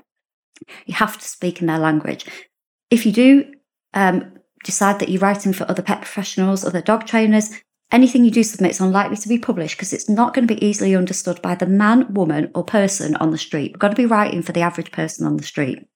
You 0.85 0.95
have 0.95 1.18
to 1.18 1.26
speak 1.26 1.61
in 1.61 1.66
their 1.66 1.80
language. 1.80 2.25
If 2.88 3.04
you 3.04 3.11
do 3.11 3.52
um, 3.95 4.36
decide 4.66 4.99
that 4.99 5.08
you're 5.08 5.20
writing 5.20 5.52
for 5.52 5.68
other 5.70 5.82
pet 5.82 6.02
professionals, 6.02 6.64
other 6.64 6.82
dog 6.82 7.06
trainers, 7.06 7.50
anything 7.92 8.25
you 8.25 8.30
do 8.30 8.42
submit 8.42 8.73
is 8.73 8.80
unlikely 8.80 9.16
to 9.16 9.28
be 9.28 9.38
published 9.38 9.76
because 9.76 9.92
it's 9.92 10.08
not 10.08 10.35
going 10.35 10.46
to 10.46 10.54
be 10.54 10.64
easily 10.64 10.94
understood 10.94 11.40
by 11.40 11.54
the 11.54 11.66
man, 11.66 12.12
woman, 12.12 12.50
or 12.54 12.64
person 12.64 13.16
on 13.16 13.30
the 13.30 13.38
street. 13.38 13.73
We've 13.73 13.78
got 13.78 13.90
to 13.90 13.96
be 13.96 14.06
writing 14.06 14.42
for 14.42 14.52
the 14.52 14.61
average 14.61 14.92
person 14.92 15.26
on 15.26 15.37
the 15.37 15.44
street. 15.44 15.87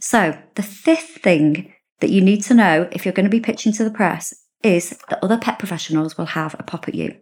So, 0.00 0.36
the 0.56 0.62
fifth 0.62 1.22
thing 1.22 1.72
that 2.00 2.10
you 2.10 2.20
need 2.20 2.42
to 2.42 2.54
know 2.54 2.88
if 2.92 3.06
you're 3.06 3.14
going 3.14 3.24
to 3.24 3.30
be 3.30 3.40
pitching 3.40 3.72
to 3.72 3.84
the 3.84 3.90
press 3.90 4.34
is 4.62 4.98
that 5.08 5.22
other 5.22 5.38
pet 5.38 5.58
professionals 5.58 6.18
will 6.18 6.26
have 6.26 6.54
a 6.58 6.62
pop 6.62 6.88
at 6.88 6.94
you. 6.94 7.16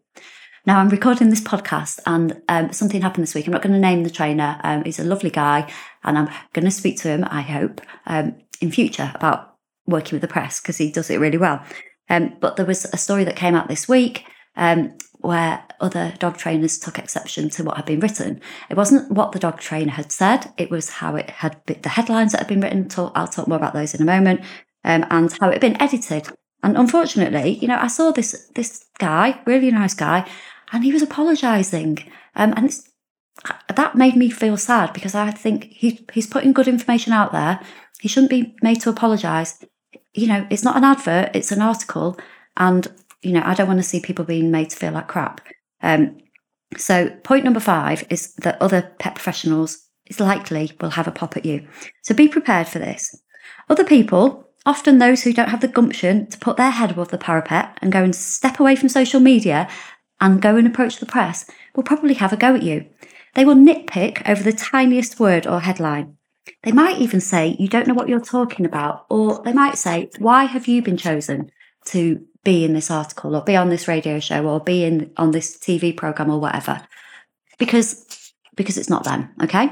Now, 0.66 0.80
I'm 0.80 0.88
recording 0.88 1.28
this 1.28 1.42
podcast 1.42 2.00
and 2.06 2.40
um, 2.48 2.72
something 2.72 3.02
happened 3.02 3.22
this 3.22 3.34
week. 3.34 3.46
I'm 3.46 3.52
not 3.52 3.62
going 3.62 3.74
to 3.74 3.78
name 3.78 4.02
the 4.02 4.10
trainer. 4.10 4.58
Um, 4.64 4.82
he's 4.82 4.98
a 4.98 5.04
lovely 5.04 5.30
guy 5.30 5.70
and 6.02 6.16
I'm 6.18 6.28
going 6.54 6.64
to 6.64 6.70
speak 6.70 6.98
to 7.00 7.08
him, 7.08 7.24
I 7.30 7.42
hope, 7.42 7.82
um, 8.06 8.36
in 8.60 8.70
future 8.70 9.12
about 9.14 9.53
working 9.86 10.16
with 10.16 10.22
the 10.22 10.28
press 10.28 10.60
because 10.60 10.78
he 10.78 10.90
does 10.90 11.10
it 11.10 11.20
really 11.20 11.38
well. 11.38 11.62
Um, 12.08 12.36
but 12.40 12.56
there 12.56 12.66
was 12.66 12.84
a 12.86 12.96
story 12.96 13.24
that 13.24 13.36
came 13.36 13.54
out 13.54 13.68
this 13.68 13.88
week 13.88 14.24
um, 14.56 14.96
where 15.18 15.64
other 15.80 16.14
dog 16.18 16.36
trainers 16.36 16.78
took 16.78 16.98
exception 16.98 17.48
to 17.50 17.64
what 17.64 17.76
had 17.76 17.86
been 17.86 18.00
written. 18.00 18.40
It 18.68 18.76
wasn't 18.76 19.10
what 19.10 19.32
the 19.32 19.38
dog 19.38 19.58
trainer 19.58 19.92
had 19.92 20.12
said, 20.12 20.52
it 20.58 20.70
was 20.70 20.90
how 20.90 21.16
it 21.16 21.30
had 21.30 21.64
been, 21.64 21.80
the 21.82 21.88
headlines 21.88 22.32
that 22.32 22.40
had 22.40 22.48
been 22.48 22.60
written. 22.60 22.88
I'll 23.14 23.26
talk 23.26 23.48
more 23.48 23.56
about 23.56 23.72
those 23.72 23.94
in 23.94 24.02
a 24.02 24.04
moment, 24.04 24.40
um, 24.84 25.06
and 25.10 25.32
how 25.40 25.48
it 25.48 25.54
had 25.54 25.60
been 25.60 25.80
edited. 25.80 26.28
And 26.62 26.76
unfortunately, 26.76 27.58
you 27.60 27.68
know, 27.68 27.78
I 27.78 27.88
saw 27.88 28.10
this 28.10 28.50
this 28.54 28.84
guy, 28.98 29.40
really 29.46 29.70
nice 29.70 29.94
guy, 29.94 30.28
and 30.72 30.84
he 30.84 30.92
was 30.92 31.02
apologising, 31.02 31.98
um, 32.36 32.54
and 32.56 32.74
that 33.74 33.94
made 33.94 34.16
me 34.16 34.30
feel 34.30 34.56
sad 34.56 34.92
because 34.92 35.14
I 35.14 35.30
think 35.30 35.64
he, 35.64 36.06
he's 36.12 36.26
putting 36.26 36.52
good 36.52 36.68
information 36.68 37.12
out 37.12 37.32
there. 37.32 37.60
He 38.00 38.08
shouldn't 38.08 38.30
be 38.30 38.54
made 38.62 38.80
to 38.82 38.90
apologise. 38.90 39.64
You 40.12 40.28
know, 40.28 40.46
it's 40.50 40.64
not 40.64 40.76
an 40.76 40.84
advert; 40.84 41.34
it's 41.34 41.52
an 41.52 41.62
article, 41.62 42.18
and 42.56 42.86
you 43.22 43.32
know, 43.32 43.42
I 43.44 43.54
don't 43.54 43.68
want 43.68 43.80
to 43.80 43.88
see 43.88 44.00
people 44.00 44.24
being 44.24 44.50
made 44.50 44.70
to 44.70 44.76
feel 44.76 44.92
like 44.92 45.08
crap. 45.08 45.40
Um, 45.82 46.18
so, 46.76 47.10
point 47.22 47.44
number 47.44 47.60
five 47.60 48.04
is 48.10 48.34
that 48.34 48.60
other 48.60 48.94
pet 48.98 49.14
professionals 49.14 49.88
is 50.06 50.20
likely 50.20 50.72
will 50.80 50.90
have 50.90 51.08
a 51.08 51.12
pop 51.12 51.36
at 51.36 51.44
you. 51.44 51.66
So, 52.02 52.14
be 52.14 52.28
prepared 52.28 52.68
for 52.68 52.78
this. 52.78 53.16
Other 53.68 53.84
people, 53.84 54.48
often 54.66 54.98
those 54.98 55.22
who 55.22 55.32
don't 55.32 55.48
have 55.48 55.60
the 55.60 55.68
gumption 55.68 56.26
to 56.28 56.38
put 56.38 56.56
their 56.56 56.70
head 56.70 56.90
above 56.90 57.08
the 57.08 57.18
parapet 57.18 57.78
and 57.80 57.92
go 57.92 58.02
and 58.02 58.14
step 58.14 58.60
away 58.60 58.76
from 58.76 58.88
social 58.88 59.20
media 59.20 59.68
and 60.20 60.42
go 60.42 60.56
and 60.56 60.66
approach 60.66 60.98
the 60.98 61.06
press, 61.06 61.44
will 61.74 61.82
probably 61.82 62.14
have 62.14 62.32
a 62.32 62.36
go 62.36 62.54
at 62.54 62.62
you. 62.62 62.86
They 63.34 63.44
will 63.44 63.56
nitpick 63.56 64.28
over 64.28 64.42
the 64.42 64.52
tiniest 64.52 65.18
word 65.18 65.46
or 65.46 65.60
headline. 65.60 66.16
They 66.62 66.72
might 66.72 66.98
even 66.98 67.20
say, 67.20 67.56
You 67.58 67.68
don't 67.68 67.86
know 67.86 67.94
what 67.94 68.08
you're 68.08 68.20
talking 68.20 68.66
about. 68.66 69.06
Or 69.08 69.42
they 69.42 69.52
might 69.52 69.78
say, 69.78 70.10
Why 70.18 70.44
have 70.44 70.68
you 70.68 70.82
been 70.82 70.96
chosen 70.96 71.50
to 71.86 72.24
be 72.44 72.64
in 72.64 72.74
this 72.74 72.90
article 72.90 73.34
or 73.34 73.42
be 73.42 73.56
on 73.56 73.70
this 73.70 73.88
radio 73.88 74.20
show 74.20 74.46
or 74.46 74.60
be 74.60 74.84
in 74.84 75.10
on 75.16 75.30
this 75.30 75.56
TV 75.56 75.96
program 75.96 76.30
or 76.30 76.38
whatever 76.38 76.86
because 77.58 78.32
because 78.54 78.76
it's 78.76 78.90
not 78.90 79.04
them 79.04 79.30
okay 79.42 79.70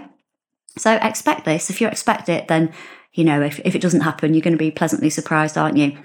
so 0.78 0.94
expect 1.02 1.44
this 1.44 1.68
if 1.68 1.80
you 1.80 1.86
expect 1.86 2.30
it 2.30 2.48
then 2.48 2.72
you 3.12 3.24
know 3.24 3.42
if, 3.42 3.60
if 3.64 3.74
it 3.74 3.82
doesn't 3.82 4.00
happen 4.00 4.32
you're 4.32 4.42
going 4.42 4.52
to 4.52 4.58
be 4.58 4.70
pleasantly 4.70 5.10
surprised 5.10 5.58
aren't 5.58 5.76
you 5.76 5.96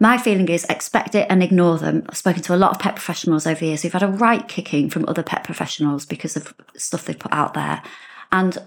my 0.00 0.18
feeling 0.18 0.48
is 0.48 0.64
expect 0.64 1.14
it 1.14 1.28
and 1.30 1.44
ignore 1.44 1.78
them. 1.78 2.04
I've 2.08 2.16
spoken 2.16 2.42
to 2.42 2.54
a 2.54 2.56
lot 2.56 2.72
of 2.72 2.80
pet 2.80 2.96
professionals 2.96 3.46
over 3.46 3.60
the 3.60 3.66
years 3.66 3.82
who've 3.82 3.92
had 3.92 4.02
a 4.02 4.08
right 4.08 4.48
kicking 4.48 4.90
from 4.90 5.04
other 5.06 5.22
pet 5.22 5.44
professionals 5.44 6.06
because 6.06 6.36
of 6.36 6.52
stuff 6.76 7.04
they've 7.04 7.16
put 7.16 7.32
out 7.32 7.54
there. 7.54 7.84
And 8.32 8.58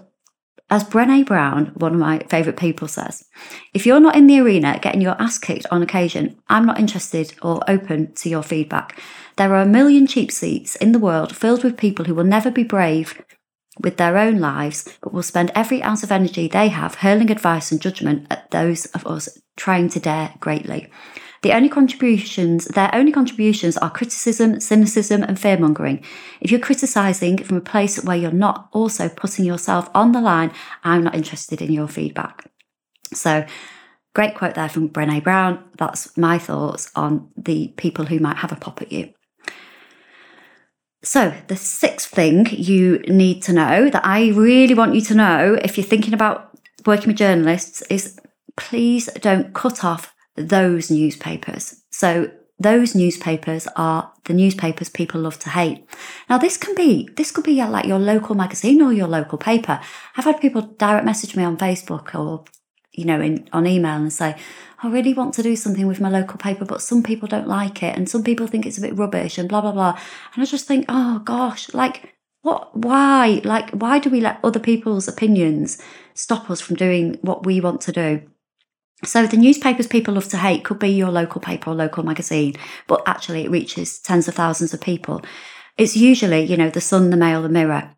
as 0.68 0.82
Brene 0.82 1.24
Brown, 1.24 1.66
one 1.76 1.94
of 1.94 2.00
my 2.00 2.18
favourite 2.28 2.58
people, 2.58 2.88
says, 2.88 3.24
if 3.72 3.86
you're 3.86 4.00
not 4.00 4.16
in 4.16 4.26
the 4.26 4.40
arena 4.40 4.78
getting 4.82 5.00
your 5.00 5.20
ass 5.20 5.38
kicked 5.38 5.66
on 5.70 5.82
occasion, 5.82 6.38
I'm 6.48 6.66
not 6.66 6.80
interested 6.80 7.34
or 7.40 7.62
open 7.68 8.12
to 8.14 8.28
your 8.28 8.42
feedback. 8.42 9.00
There 9.36 9.54
are 9.54 9.62
a 9.62 9.66
million 9.66 10.06
cheap 10.06 10.32
seats 10.32 10.74
in 10.76 10.90
the 10.90 10.98
world 10.98 11.36
filled 11.36 11.62
with 11.62 11.76
people 11.76 12.06
who 12.06 12.14
will 12.14 12.24
never 12.24 12.50
be 12.50 12.64
brave 12.64 13.22
with 13.78 13.96
their 13.96 14.16
own 14.16 14.38
lives, 14.38 14.88
but 15.02 15.12
will 15.12 15.22
spend 15.22 15.52
every 15.54 15.82
ounce 15.82 16.02
of 16.02 16.10
energy 16.10 16.48
they 16.48 16.68
have 16.68 16.96
hurling 16.96 17.30
advice 17.30 17.70
and 17.70 17.80
judgment 17.80 18.26
at 18.30 18.50
those 18.50 18.86
of 18.86 19.06
us 19.06 19.28
trying 19.56 19.88
to 19.90 20.00
dare 20.00 20.34
greatly. 20.40 20.90
The 21.46 21.52
only 21.52 21.68
contributions, 21.68 22.64
their 22.64 22.92
only 22.92 23.12
contributions 23.12 23.76
are 23.76 23.88
criticism, 23.88 24.58
cynicism, 24.58 25.22
and 25.22 25.38
fear 25.38 25.56
mongering. 25.56 26.02
If 26.40 26.50
you're 26.50 26.58
criticising 26.58 27.44
from 27.44 27.56
a 27.56 27.60
place 27.60 28.02
where 28.02 28.16
you're 28.16 28.32
not 28.32 28.68
also 28.72 29.08
putting 29.08 29.44
yourself 29.44 29.88
on 29.94 30.10
the 30.10 30.20
line, 30.20 30.50
I'm 30.82 31.04
not 31.04 31.14
interested 31.14 31.62
in 31.62 31.70
your 31.70 31.86
feedback. 31.86 32.50
So, 33.14 33.46
great 34.12 34.34
quote 34.34 34.56
there 34.56 34.68
from 34.68 34.88
Brene 34.88 35.22
Brown. 35.22 35.62
That's 35.78 36.16
my 36.18 36.36
thoughts 36.36 36.90
on 36.96 37.30
the 37.36 37.72
people 37.76 38.06
who 38.06 38.18
might 38.18 38.38
have 38.38 38.50
a 38.50 38.56
pop 38.56 38.82
at 38.82 38.90
you. 38.90 39.10
So, 41.04 41.32
the 41.46 41.54
sixth 41.54 42.10
thing 42.10 42.48
you 42.50 42.98
need 43.06 43.40
to 43.42 43.52
know 43.52 43.88
that 43.88 44.04
I 44.04 44.30
really 44.30 44.74
want 44.74 44.96
you 44.96 45.00
to 45.02 45.14
know 45.14 45.56
if 45.62 45.78
you're 45.78 45.86
thinking 45.86 46.12
about 46.12 46.58
working 46.84 47.06
with 47.06 47.18
journalists 47.18 47.82
is 47.82 48.18
please 48.56 49.06
don't 49.20 49.54
cut 49.54 49.84
off 49.84 50.12
those 50.36 50.90
newspapers. 50.90 51.82
So 51.90 52.30
those 52.58 52.94
newspapers 52.94 53.68
are 53.76 54.12
the 54.24 54.32
newspapers 54.32 54.88
people 54.88 55.20
love 55.20 55.38
to 55.40 55.50
hate. 55.50 55.86
Now 56.28 56.38
this 56.38 56.56
can 56.56 56.74
be, 56.74 57.08
this 57.16 57.30
could 57.30 57.44
be 57.44 57.62
like 57.62 57.84
your 57.84 57.98
local 57.98 58.34
magazine 58.34 58.80
or 58.80 58.92
your 58.92 59.08
local 59.08 59.38
paper. 59.38 59.80
I've 60.16 60.24
had 60.24 60.40
people 60.40 60.62
direct 60.62 61.04
message 61.04 61.36
me 61.36 61.44
on 61.44 61.58
Facebook 61.58 62.14
or, 62.14 62.44
you 62.92 63.04
know, 63.04 63.20
in, 63.20 63.48
on 63.52 63.66
email 63.66 63.96
and 63.96 64.12
say, 64.12 64.36
I 64.82 64.88
really 64.88 65.12
want 65.12 65.34
to 65.34 65.42
do 65.42 65.54
something 65.54 65.86
with 65.86 66.00
my 66.00 66.08
local 66.08 66.38
paper, 66.38 66.64
but 66.64 66.80
some 66.80 67.02
people 67.02 67.28
don't 67.28 67.48
like 67.48 67.82
it 67.82 67.96
and 67.96 68.08
some 68.08 68.24
people 68.24 68.46
think 68.46 68.64
it's 68.64 68.78
a 68.78 68.82
bit 68.82 68.96
rubbish 68.96 69.36
and 69.36 69.48
blah, 69.48 69.60
blah, 69.60 69.72
blah. 69.72 69.98
And 70.34 70.42
I 70.42 70.46
just 70.46 70.66
think, 70.66 70.86
oh 70.88 71.18
gosh, 71.20 71.72
like, 71.74 72.14
what, 72.40 72.74
why? 72.76 73.42
Like, 73.44 73.70
why 73.70 73.98
do 73.98 74.08
we 74.08 74.20
let 74.20 74.40
other 74.42 74.60
people's 74.60 75.08
opinions 75.08 75.82
stop 76.14 76.48
us 76.48 76.60
from 76.60 76.76
doing 76.76 77.18
what 77.20 77.44
we 77.44 77.60
want 77.60 77.82
to 77.82 77.92
do? 77.92 78.22
So 79.04 79.26
the 79.26 79.36
newspapers 79.36 79.86
people 79.86 80.14
love 80.14 80.28
to 80.30 80.38
hate 80.38 80.64
could 80.64 80.78
be 80.78 80.88
your 80.88 81.10
local 81.10 81.40
paper 81.40 81.70
or 81.70 81.74
local 81.74 82.02
magazine, 82.02 82.54
but 82.86 83.02
actually 83.06 83.44
it 83.44 83.50
reaches 83.50 83.98
tens 83.98 84.26
of 84.26 84.34
thousands 84.34 84.72
of 84.72 84.80
people. 84.80 85.22
It's 85.76 85.96
usually, 85.96 86.44
you 86.44 86.56
know, 86.56 86.70
the 86.70 86.80
Sun, 86.80 87.10
the 87.10 87.16
Mail, 87.16 87.42
the 87.42 87.50
Mirror. 87.50 87.94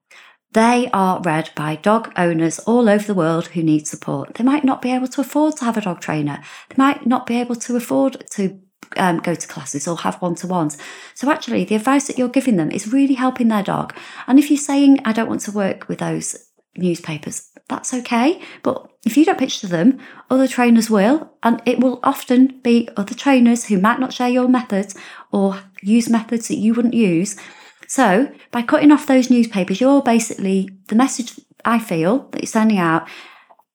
They 0.52 0.90
are 0.92 1.20
read 1.20 1.50
by 1.54 1.76
dog 1.76 2.12
owners 2.16 2.58
all 2.60 2.88
over 2.88 3.06
the 3.06 3.14
world 3.14 3.48
who 3.48 3.62
need 3.62 3.86
support. 3.86 4.34
They 4.34 4.44
might 4.44 4.64
not 4.64 4.82
be 4.82 4.90
able 4.90 5.06
to 5.08 5.20
afford 5.20 5.56
to 5.58 5.64
have 5.64 5.76
a 5.76 5.82
dog 5.82 6.00
trainer. 6.00 6.42
They 6.68 6.74
might 6.76 7.06
not 7.06 7.26
be 7.26 7.38
able 7.38 7.54
to 7.56 7.76
afford 7.76 8.24
to 8.30 8.58
um, 8.96 9.18
go 9.18 9.34
to 9.34 9.46
classes 9.46 9.86
or 9.86 9.98
have 9.98 10.20
one 10.22 10.34
to 10.36 10.46
ones. 10.46 10.78
So, 11.14 11.30
actually, 11.30 11.64
the 11.64 11.74
advice 11.74 12.06
that 12.06 12.18
you're 12.18 12.28
giving 12.28 12.56
them 12.56 12.70
is 12.70 12.92
really 12.92 13.14
helping 13.14 13.48
their 13.48 13.62
dog. 13.62 13.94
And 14.26 14.38
if 14.38 14.50
you're 14.50 14.58
saying, 14.58 15.00
I 15.04 15.12
don't 15.12 15.28
want 15.28 15.42
to 15.42 15.52
work 15.52 15.86
with 15.86 15.98
those 15.98 16.47
newspapers, 16.78 17.50
that's 17.68 17.92
okay. 17.92 18.40
But 18.62 18.90
if 19.04 19.16
you 19.16 19.25
don't 19.25 19.38
pitch 19.38 19.61
to 19.61 19.66
them, 19.66 19.99
other 20.30 20.49
trainers 20.49 20.90
will, 20.90 21.32
and 21.42 21.62
it 21.66 21.80
will 21.80 22.00
often 22.02 22.61
be 22.62 22.88
other 22.97 23.14
trainers 23.14 23.66
who 23.66 23.78
might 23.78 24.00
not 24.00 24.12
share 24.12 24.28
your 24.28 24.49
methods 24.49 24.94
or 25.32 25.61
use 25.82 26.08
methods 26.08 26.49
that 26.49 26.56
you 26.56 26.75
wouldn't 26.75 26.94
use. 26.94 27.37
So, 27.87 28.30
by 28.50 28.62
cutting 28.62 28.92
off 28.92 29.06
those 29.06 29.30
newspapers, 29.30 29.80
you're 29.80 30.02
basically 30.02 30.68
the 30.88 30.94
message 30.94 31.40
I 31.64 31.78
feel 31.78 32.28
that 32.30 32.42
you're 32.42 32.47
sending 32.47 32.78
out 32.78 33.08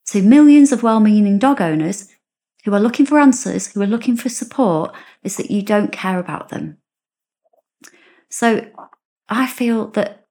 to 0.07 0.21
millions 0.21 0.71
of 0.71 0.83
well 0.83 0.99
meaning 0.99 1.39
dog 1.39 1.61
owners 1.61 2.09
who 2.63 2.73
are 2.73 2.79
looking 2.79 3.05
for 3.05 3.19
answers, 3.19 3.73
who 3.73 3.81
are 3.81 3.87
looking 3.87 4.15
for 4.15 4.29
support, 4.29 4.93
is 5.23 5.37
that 5.37 5.51
you 5.51 5.61
don't 5.61 5.91
care 5.91 6.19
about 6.19 6.49
them. 6.49 6.77
So, 8.29 8.67
I 9.29 9.47
feel 9.47 9.87
that 9.91 10.22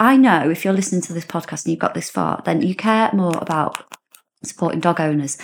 I 0.00 0.16
know 0.16 0.48
if 0.48 0.64
you're 0.64 0.72
listening 0.72 1.02
to 1.02 1.12
this 1.12 1.26
podcast 1.26 1.66
and 1.66 1.72
you've 1.72 1.78
got 1.78 1.92
this 1.92 2.08
far, 2.08 2.42
then 2.46 2.62
you 2.62 2.74
care 2.74 3.10
more 3.12 3.36
about 3.36 3.84
supporting 4.42 4.80
dog 4.80 4.98
owners 4.98 5.36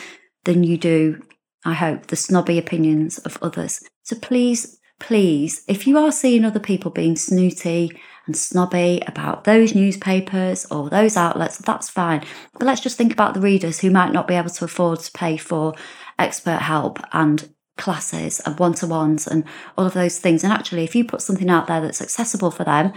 than 0.45 0.65
you 0.65 0.79
do, 0.79 1.23
I 1.67 1.75
hope, 1.75 2.07
the 2.07 2.17
snobby 2.17 2.57
opinions 2.57 3.19
of 3.19 3.37
others. 3.43 3.83
So 4.03 4.17
please, 4.17 4.81
please, 4.99 5.63
if 5.69 5.87
you 5.87 5.99
are 5.99 6.11
seeing 6.11 6.43
other 6.43 6.59
people 6.59 6.91
being 6.91 7.17
snooty 7.17 8.01
and 8.25 8.35
snobby 8.35 9.03
about 9.07 9.45
those 9.45 9.75
newspapers 9.75 10.65
or 10.71 10.89
those 10.89 11.19
outlets, 11.19 11.59
that's 11.59 11.91
fine. 11.91 12.25
But 12.55 12.63
let's 12.63 12.81
just 12.81 12.97
think 12.97 13.13
about 13.13 13.35
the 13.35 13.41
readers 13.41 13.81
who 13.81 13.91
might 13.91 14.13
not 14.13 14.27
be 14.27 14.37
able 14.37 14.49
to 14.49 14.65
afford 14.65 15.01
to 15.01 15.13
pay 15.13 15.37
for 15.37 15.75
expert 16.19 16.63
help 16.63 16.99
and 17.13 17.51
classes 17.77 18.41
and 18.47 18.59
one 18.59 18.73
to 18.73 18.87
ones 18.87 19.27
and 19.27 19.45
all 19.77 19.85
of 19.85 19.93
those 19.93 20.19
things. 20.19 20.43
And 20.43 20.53
actually, 20.53 20.85
if 20.85 20.97
you 20.97 21.05
put 21.05 21.21
something 21.21 21.51
out 21.51 21.67
there 21.67 21.83
that's 21.83 22.01
accessible 22.01 22.51
for 22.51 22.65
them, 22.65 22.95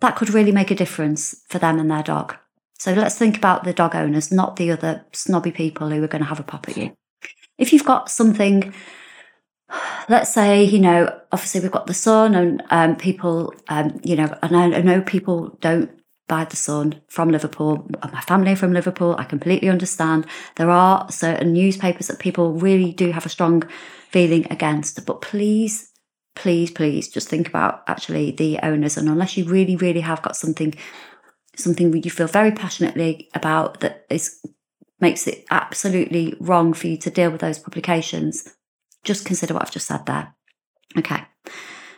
that 0.00 0.16
could 0.16 0.30
really 0.30 0.52
make 0.52 0.70
a 0.70 0.74
difference 0.74 1.42
for 1.48 1.58
them 1.58 1.78
and 1.78 1.90
their 1.90 2.02
dog. 2.02 2.36
So 2.78 2.92
let's 2.92 3.16
think 3.16 3.36
about 3.36 3.64
the 3.64 3.72
dog 3.72 3.94
owners, 3.94 4.32
not 4.32 4.56
the 4.56 4.70
other 4.70 5.04
snobby 5.12 5.52
people 5.52 5.88
who 5.88 6.02
are 6.02 6.08
going 6.08 6.22
to 6.22 6.28
have 6.28 6.40
a 6.40 6.44
pop 6.44 6.68
at 6.68 6.76
you. 6.76 6.96
If 7.56 7.72
you've 7.72 7.84
got 7.84 8.10
something, 8.10 8.74
let's 10.08 10.32
say, 10.32 10.64
you 10.64 10.80
know, 10.80 11.18
obviously 11.32 11.60
we've 11.60 11.70
got 11.70 11.86
the 11.86 11.94
sun 11.94 12.34
and 12.34 12.62
um, 12.70 12.96
people, 12.96 13.54
um, 13.68 14.00
you 14.02 14.16
know, 14.16 14.36
and 14.42 14.56
I, 14.56 14.80
know 14.82 15.00
people 15.00 15.56
don't 15.60 15.90
buy 16.26 16.44
the 16.44 16.56
sun 16.56 17.00
from 17.08 17.30
Liverpool. 17.30 17.88
My 18.12 18.20
family 18.22 18.54
from 18.54 18.72
Liverpool. 18.72 19.14
I 19.18 19.24
completely 19.24 19.68
understand. 19.68 20.26
There 20.56 20.70
are 20.70 21.10
certain 21.10 21.52
newspapers 21.52 22.08
that 22.08 22.18
people 22.18 22.52
really 22.52 22.92
do 22.92 23.12
have 23.12 23.26
a 23.26 23.30
strong 23.30 23.62
feeling 24.10 24.46
against, 24.50 25.06
but 25.06 25.20
please 25.20 25.90
please, 26.34 26.70
please 26.70 27.08
just 27.08 27.28
think 27.28 27.48
about 27.48 27.82
actually 27.86 28.30
the 28.30 28.58
owners. 28.62 28.96
And 28.96 29.08
unless 29.08 29.36
you 29.36 29.44
really, 29.44 29.76
really 29.76 30.00
have 30.00 30.22
got 30.22 30.36
something, 30.36 30.74
something 31.56 32.02
you 32.02 32.10
feel 32.10 32.26
very 32.26 32.52
passionately 32.52 33.28
about 33.34 33.80
that 33.80 34.06
is 34.10 34.40
makes 35.00 35.26
it 35.26 35.44
absolutely 35.50 36.34
wrong 36.40 36.72
for 36.72 36.86
you 36.86 36.96
to 36.96 37.10
deal 37.10 37.30
with 37.30 37.40
those 37.40 37.58
publications, 37.58 38.48
just 39.02 39.26
consider 39.26 39.52
what 39.54 39.62
I've 39.62 39.70
just 39.70 39.86
said 39.86 40.06
there. 40.06 40.34
Okay. 40.96 41.24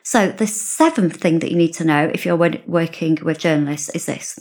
So, 0.03 0.29
the 0.29 0.47
seventh 0.47 1.17
thing 1.17 1.41
that 1.41 1.51
you 1.51 1.57
need 1.57 1.73
to 1.75 1.85
know 1.85 2.11
if 2.13 2.25
you're 2.25 2.37
working 2.67 3.19
with 3.23 3.39
journalists 3.39 3.89
is 3.91 4.07
this 4.07 4.39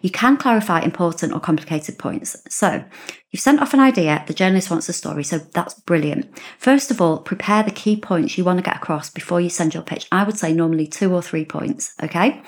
you 0.00 0.10
can 0.10 0.36
clarify 0.36 0.80
important 0.80 1.32
or 1.32 1.40
complicated 1.40 1.98
points. 1.98 2.36
So, 2.48 2.84
you've 3.30 3.40
sent 3.40 3.60
off 3.60 3.74
an 3.74 3.80
idea, 3.80 4.24
the 4.26 4.34
journalist 4.34 4.70
wants 4.70 4.88
a 4.88 4.92
story, 4.92 5.24
so 5.24 5.38
that's 5.38 5.74
brilliant. 5.74 6.26
First 6.58 6.90
of 6.90 7.00
all, 7.00 7.18
prepare 7.18 7.62
the 7.62 7.70
key 7.70 7.96
points 7.96 8.36
you 8.36 8.44
want 8.44 8.58
to 8.58 8.64
get 8.64 8.76
across 8.76 9.10
before 9.10 9.40
you 9.40 9.50
send 9.50 9.74
your 9.74 9.82
pitch. 9.82 10.06
I 10.10 10.24
would 10.24 10.38
say 10.38 10.52
normally 10.52 10.86
two 10.86 11.14
or 11.14 11.22
three 11.22 11.44
points, 11.44 11.94
okay? 12.02 12.42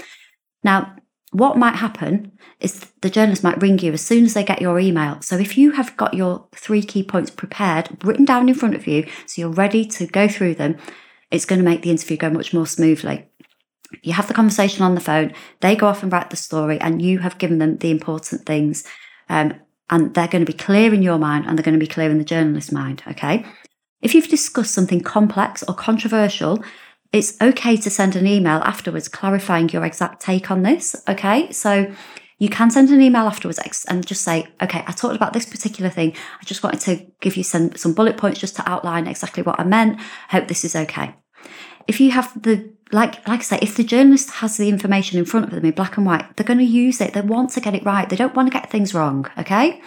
Now, 0.64 0.96
what 1.32 1.56
might 1.56 1.76
happen 1.76 2.32
is 2.60 2.92
the 3.00 3.08
journalist 3.08 3.42
might 3.42 3.60
ring 3.60 3.78
you 3.78 3.92
as 3.92 4.02
soon 4.02 4.24
as 4.24 4.34
they 4.34 4.44
get 4.44 4.60
your 4.60 4.78
email. 4.78 5.20
So 5.22 5.38
if 5.38 5.56
you 5.56 5.72
have 5.72 5.96
got 5.96 6.12
your 6.14 6.46
three 6.54 6.82
key 6.82 7.02
points 7.02 7.30
prepared, 7.30 8.04
written 8.04 8.26
down 8.26 8.48
in 8.48 8.54
front 8.54 8.74
of 8.74 8.86
you, 8.86 9.06
so 9.26 9.40
you're 9.40 9.50
ready 9.50 9.84
to 9.86 10.06
go 10.06 10.28
through 10.28 10.56
them, 10.56 10.76
it's 11.30 11.46
going 11.46 11.58
to 11.58 11.64
make 11.64 11.80
the 11.80 11.90
interview 11.90 12.18
go 12.18 12.28
much 12.28 12.52
more 12.52 12.66
smoothly. 12.66 13.26
You 14.02 14.12
have 14.14 14.28
the 14.28 14.34
conversation 14.34 14.82
on 14.82 14.94
the 14.94 15.00
phone, 15.00 15.32
they 15.60 15.76
go 15.76 15.86
off 15.86 16.02
and 16.02 16.12
write 16.12 16.30
the 16.30 16.36
story, 16.36 16.80
and 16.80 17.02
you 17.02 17.18
have 17.18 17.38
given 17.38 17.58
them 17.58 17.78
the 17.78 17.90
important 17.90 18.46
things. 18.46 18.84
Um, 19.28 19.54
and 19.92 20.14
they're 20.14 20.26
going 20.26 20.44
to 20.44 20.50
be 20.50 20.56
clear 20.56 20.92
in 20.94 21.02
your 21.02 21.18
mind 21.18 21.44
and 21.46 21.56
they're 21.56 21.62
going 21.62 21.78
to 21.78 21.86
be 21.86 21.86
clear 21.86 22.10
in 22.10 22.18
the 22.18 22.24
journalist's 22.24 22.72
mind. 22.72 23.02
Okay. 23.06 23.44
If 24.00 24.14
you've 24.14 24.28
discussed 24.28 24.72
something 24.72 25.02
complex 25.02 25.62
or 25.62 25.74
controversial, 25.74 26.64
it's 27.12 27.40
okay 27.42 27.76
to 27.76 27.90
send 27.90 28.16
an 28.16 28.26
email 28.26 28.60
afterwards 28.64 29.06
clarifying 29.06 29.68
your 29.68 29.84
exact 29.84 30.22
take 30.22 30.50
on 30.50 30.62
this. 30.62 30.96
Okay. 31.06 31.52
So 31.52 31.92
you 32.38 32.48
can 32.48 32.70
send 32.70 32.88
an 32.88 33.02
email 33.02 33.26
afterwards 33.26 33.84
and 33.86 34.06
just 34.06 34.22
say, 34.22 34.48
okay, 34.62 34.82
I 34.86 34.92
talked 34.92 35.14
about 35.14 35.34
this 35.34 35.46
particular 35.46 35.90
thing. 35.90 36.14
I 36.40 36.44
just 36.44 36.62
wanted 36.62 36.80
to 36.80 37.06
give 37.20 37.36
you 37.36 37.44
some, 37.44 37.76
some 37.76 37.92
bullet 37.92 38.16
points 38.16 38.40
just 38.40 38.56
to 38.56 38.68
outline 38.68 39.06
exactly 39.06 39.42
what 39.42 39.60
I 39.60 39.64
meant. 39.64 40.00
Hope 40.30 40.48
this 40.48 40.64
is 40.64 40.74
okay. 40.74 41.14
If 41.86 42.00
you 42.00 42.10
have 42.12 42.40
the 42.42 42.72
like 42.92 43.26
like 43.26 43.40
I 43.40 43.42
say, 43.42 43.58
if 43.62 43.76
the 43.76 43.84
journalist 43.84 44.30
has 44.30 44.56
the 44.56 44.68
information 44.68 45.18
in 45.18 45.24
front 45.24 45.46
of 45.46 45.52
them 45.52 45.64
in 45.64 45.72
black 45.72 45.96
and 45.96 46.06
white, 46.06 46.36
they're 46.36 46.46
going 46.46 46.58
to 46.58 46.64
use 46.64 47.00
it. 47.00 47.14
They 47.14 47.20
want 47.20 47.50
to 47.50 47.60
get 47.60 47.74
it 47.74 47.84
right. 47.84 48.08
They 48.08 48.16
don't 48.16 48.34
want 48.34 48.52
to 48.52 48.58
get 48.58 48.70
things 48.70 48.94
wrong. 48.94 49.26
Okay. 49.38 49.80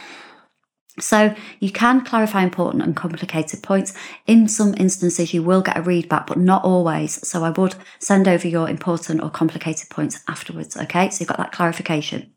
So 0.99 1.35
you 1.59 1.71
can 1.71 2.05
clarify 2.05 2.41
important 2.41 2.81
and 2.81 2.95
complicated 2.95 3.61
points. 3.61 3.93
In 4.27 4.47
some 4.47 4.73
instances, 4.77 5.33
you 5.33 5.43
will 5.43 5.61
get 5.61 5.77
a 5.77 5.81
read 5.81 6.07
back, 6.07 6.25
but 6.27 6.37
not 6.37 6.63
always. 6.63 7.27
So 7.27 7.43
I 7.43 7.49
would 7.49 7.75
send 7.99 8.29
over 8.29 8.47
your 8.47 8.69
important 8.69 9.21
or 9.21 9.29
complicated 9.29 9.89
points 9.89 10.21
afterwards. 10.29 10.77
Okay. 10.77 11.09
So 11.09 11.21
you've 11.21 11.27
got 11.27 11.37
that 11.37 11.51
clarification. 11.51 12.31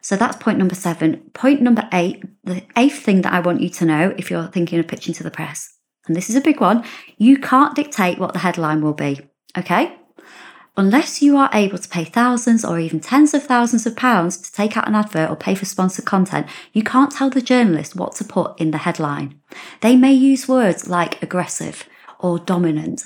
So 0.00 0.16
that's 0.16 0.36
point 0.36 0.58
number 0.58 0.74
seven. 0.74 1.30
Point 1.32 1.62
number 1.62 1.88
eight, 1.92 2.24
the 2.42 2.62
eighth 2.76 2.98
thing 2.98 3.22
that 3.22 3.32
I 3.32 3.40
want 3.40 3.60
you 3.60 3.68
to 3.70 3.84
know 3.84 4.14
if 4.18 4.30
you're 4.30 4.48
thinking 4.48 4.80
of 4.80 4.88
pitching 4.88 5.14
to 5.14 5.22
the 5.22 5.30
press, 5.30 5.71
and 6.06 6.16
this 6.16 6.28
is 6.28 6.36
a 6.36 6.40
big 6.40 6.60
one, 6.60 6.84
you 7.16 7.38
can't 7.38 7.76
dictate 7.76 8.18
what 8.18 8.32
the 8.32 8.40
headline 8.40 8.82
will 8.82 8.94
be. 8.94 9.20
Okay? 9.56 9.96
Unless 10.76 11.20
you 11.20 11.36
are 11.36 11.50
able 11.52 11.76
to 11.76 11.88
pay 11.88 12.04
thousands 12.04 12.64
or 12.64 12.78
even 12.78 12.98
tens 12.98 13.34
of 13.34 13.42
thousands 13.42 13.86
of 13.86 13.94
pounds 13.94 14.38
to 14.38 14.50
take 14.50 14.74
out 14.76 14.88
an 14.88 14.94
advert 14.94 15.28
or 15.28 15.36
pay 15.36 15.54
for 15.54 15.66
sponsored 15.66 16.06
content, 16.06 16.46
you 16.72 16.82
can't 16.82 17.12
tell 17.12 17.28
the 17.28 17.42
journalist 17.42 17.94
what 17.94 18.14
to 18.16 18.24
put 18.24 18.58
in 18.58 18.70
the 18.70 18.78
headline. 18.78 19.38
They 19.82 19.96
may 19.96 20.14
use 20.14 20.48
words 20.48 20.88
like 20.88 21.22
aggressive 21.22 21.86
or 22.18 22.38
dominant. 22.38 23.04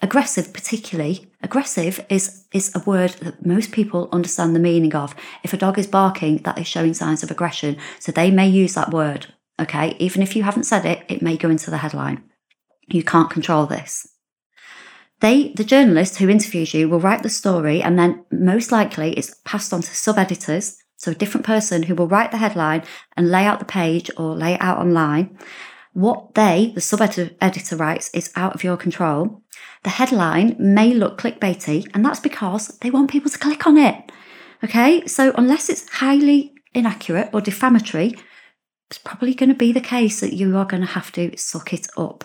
Aggressive, 0.00 0.54
particularly, 0.54 1.30
aggressive 1.42 2.04
is, 2.08 2.44
is 2.52 2.74
a 2.74 2.80
word 2.80 3.10
that 3.20 3.44
most 3.44 3.72
people 3.72 4.08
understand 4.10 4.56
the 4.56 4.60
meaning 4.60 4.94
of. 4.94 5.14
If 5.44 5.52
a 5.52 5.58
dog 5.58 5.78
is 5.78 5.86
barking, 5.86 6.38
that 6.38 6.58
is 6.58 6.66
showing 6.66 6.94
signs 6.94 7.22
of 7.22 7.30
aggression. 7.30 7.76
So 8.00 8.10
they 8.10 8.30
may 8.30 8.48
use 8.48 8.72
that 8.74 8.90
word. 8.90 9.26
Okay. 9.60 9.94
Even 9.98 10.22
if 10.22 10.34
you 10.34 10.44
haven't 10.44 10.64
said 10.64 10.86
it, 10.86 11.04
it 11.08 11.22
may 11.22 11.36
go 11.36 11.50
into 11.50 11.70
the 11.70 11.76
headline. 11.76 12.24
You 12.88 13.02
can't 13.02 13.30
control 13.30 13.66
this. 13.66 14.08
They, 15.20 15.52
the 15.52 15.64
journalist 15.64 16.18
who 16.18 16.28
interviews 16.28 16.74
you, 16.74 16.88
will 16.88 16.98
write 16.98 17.22
the 17.22 17.28
story 17.30 17.80
and 17.80 17.96
then 17.96 18.24
most 18.32 18.72
likely 18.72 19.12
it's 19.12 19.36
passed 19.44 19.72
on 19.72 19.80
to 19.80 19.94
sub 19.94 20.18
editors. 20.18 20.78
So 20.96 21.12
a 21.12 21.14
different 21.14 21.46
person 21.46 21.84
who 21.84 21.94
will 21.94 22.08
write 22.08 22.32
the 22.32 22.38
headline 22.38 22.82
and 23.16 23.30
lay 23.30 23.44
out 23.44 23.60
the 23.60 23.64
page 23.64 24.10
or 24.16 24.34
lay 24.34 24.54
it 24.54 24.60
out 24.60 24.78
online. 24.78 25.38
What 25.92 26.34
they, 26.34 26.72
the 26.74 26.80
sub 26.80 27.00
editor 27.00 27.76
writes 27.76 28.10
is 28.12 28.32
out 28.34 28.54
of 28.54 28.64
your 28.64 28.76
control. 28.76 29.42
The 29.84 29.90
headline 29.90 30.56
may 30.58 30.92
look 30.92 31.18
clickbaity 31.18 31.88
and 31.94 32.04
that's 32.04 32.20
because 32.20 32.68
they 32.78 32.90
want 32.90 33.10
people 33.10 33.30
to 33.30 33.38
click 33.38 33.66
on 33.66 33.78
it. 33.78 34.10
Okay. 34.64 35.06
So 35.06 35.32
unless 35.36 35.68
it's 35.68 35.88
highly 35.88 36.52
inaccurate 36.74 37.30
or 37.32 37.40
defamatory, 37.40 38.16
it's 38.90 38.98
probably 38.98 39.34
going 39.34 39.50
to 39.50 39.54
be 39.54 39.72
the 39.72 39.80
case 39.80 40.20
that 40.20 40.34
you 40.34 40.56
are 40.56 40.64
going 40.64 40.82
to 40.82 40.88
have 40.88 41.12
to 41.12 41.36
suck 41.36 41.72
it 41.72 41.86
up. 41.96 42.24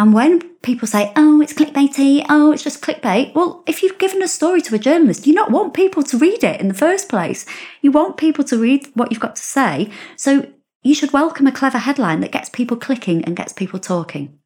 And 0.00 0.14
when 0.14 0.40
people 0.60 0.88
say, 0.88 1.12
oh, 1.14 1.42
it's 1.42 1.52
clickbaity, 1.52 2.24
oh, 2.30 2.52
it's 2.52 2.62
just 2.62 2.80
clickbait, 2.80 3.34
well, 3.34 3.62
if 3.66 3.82
you've 3.82 3.98
given 3.98 4.22
a 4.22 4.28
story 4.28 4.62
to 4.62 4.74
a 4.74 4.78
journalist, 4.78 5.26
you 5.26 5.34
not 5.34 5.50
want 5.50 5.74
people 5.74 6.02
to 6.04 6.16
read 6.16 6.42
it 6.42 6.58
in 6.58 6.68
the 6.68 6.74
first 6.74 7.10
place. 7.10 7.44
You 7.82 7.92
want 7.92 8.16
people 8.16 8.42
to 8.44 8.56
read 8.56 8.86
what 8.94 9.10
you've 9.10 9.20
got 9.20 9.36
to 9.36 9.42
say. 9.42 9.90
So 10.16 10.50
you 10.82 10.94
should 10.94 11.12
welcome 11.12 11.46
a 11.46 11.52
clever 11.52 11.76
headline 11.76 12.20
that 12.20 12.32
gets 12.32 12.48
people 12.48 12.78
clicking 12.78 13.22
and 13.26 13.36
gets 13.36 13.52
people 13.52 13.78
talking. 13.78 14.38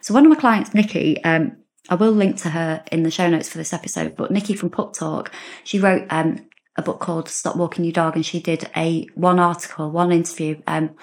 So 0.00 0.14
one 0.14 0.26
of 0.26 0.30
my 0.30 0.34
clients, 0.34 0.74
Nikki, 0.74 1.22
um, 1.22 1.58
I 1.88 1.94
will 1.94 2.10
link 2.10 2.38
to 2.38 2.50
her 2.50 2.82
in 2.90 3.04
the 3.04 3.10
show 3.12 3.30
notes 3.30 3.48
for 3.48 3.58
this 3.58 3.72
episode, 3.72 4.16
but 4.16 4.32
Nikki 4.32 4.54
from 4.54 4.70
Pup 4.70 4.94
Talk, 4.94 5.30
she 5.62 5.78
wrote 5.78 6.08
um, 6.10 6.48
a 6.74 6.82
book 6.82 6.98
called 6.98 7.28
Stop 7.28 7.54
Walking 7.54 7.84
Your 7.84 7.92
Dog 7.92 8.16
and 8.16 8.26
she 8.26 8.40
did 8.40 8.68
a 8.76 9.06
one 9.14 9.38
article, 9.38 9.92
one 9.92 10.10
interview 10.10 10.60
um, 10.66 10.96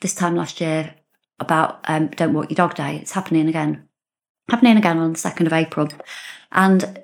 this 0.00 0.14
time 0.14 0.36
last 0.36 0.60
year 0.60 0.94
about 1.38 1.80
um, 1.84 2.08
Don't 2.08 2.32
Walk 2.32 2.50
Your 2.50 2.56
Dog 2.56 2.74
Day. 2.74 2.96
It's 2.96 3.12
happening 3.12 3.48
again, 3.48 3.88
happening 4.48 4.76
again 4.76 4.98
on 4.98 5.12
the 5.12 5.18
2nd 5.18 5.46
of 5.46 5.52
April. 5.52 5.88
And 6.52 7.02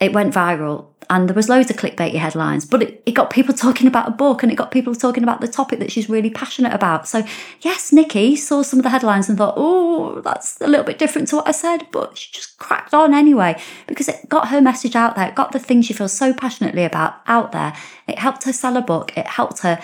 it 0.00 0.12
went 0.12 0.34
viral 0.34 0.88
and 1.08 1.28
there 1.28 1.34
was 1.34 1.48
loads 1.48 1.70
of 1.70 1.76
clickbaity 1.76 2.14
headlines, 2.14 2.64
but 2.64 2.82
it, 2.82 3.02
it 3.06 3.12
got 3.12 3.30
people 3.30 3.54
talking 3.54 3.86
about 3.86 4.08
a 4.08 4.12
book 4.12 4.42
and 4.42 4.50
it 4.50 4.56
got 4.56 4.70
people 4.70 4.94
talking 4.94 5.22
about 5.22 5.40
the 5.40 5.46
topic 5.46 5.78
that 5.78 5.92
she's 5.92 6.08
really 6.08 6.30
passionate 6.30 6.72
about. 6.72 7.06
So 7.06 7.24
yes, 7.60 7.92
Nikki 7.92 8.34
saw 8.34 8.62
some 8.62 8.78
of 8.78 8.82
the 8.82 8.88
headlines 8.90 9.28
and 9.28 9.38
thought, 9.38 9.54
oh, 9.56 10.20
that's 10.22 10.60
a 10.60 10.66
little 10.66 10.84
bit 10.84 10.98
different 10.98 11.28
to 11.28 11.36
what 11.36 11.48
I 11.48 11.52
said, 11.52 11.86
but 11.92 12.16
she 12.18 12.32
just 12.32 12.58
cracked 12.58 12.94
on 12.94 13.14
anyway 13.14 13.60
because 13.86 14.08
it 14.08 14.28
got 14.28 14.48
her 14.48 14.60
message 14.60 14.96
out 14.96 15.14
there. 15.14 15.28
It 15.28 15.34
got 15.34 15.52
the 15.52 15.58
things 15.58 15.86
she 15.86 15.92
feels 15.92 16.12
so 16.12 16.32
passionately 16.32 16.84
about 16.84 17.20
out 17.26 17.52
there. 17.52 17.74
It 18.08 18.18
helped 18.18 18.44
her 18.44 18.52
sell 18.52 18.76
a 18.76 18.82
book. 18.82 19.16
It 19.16 19.26
helped 19.26 19.60
her 19.60 19.80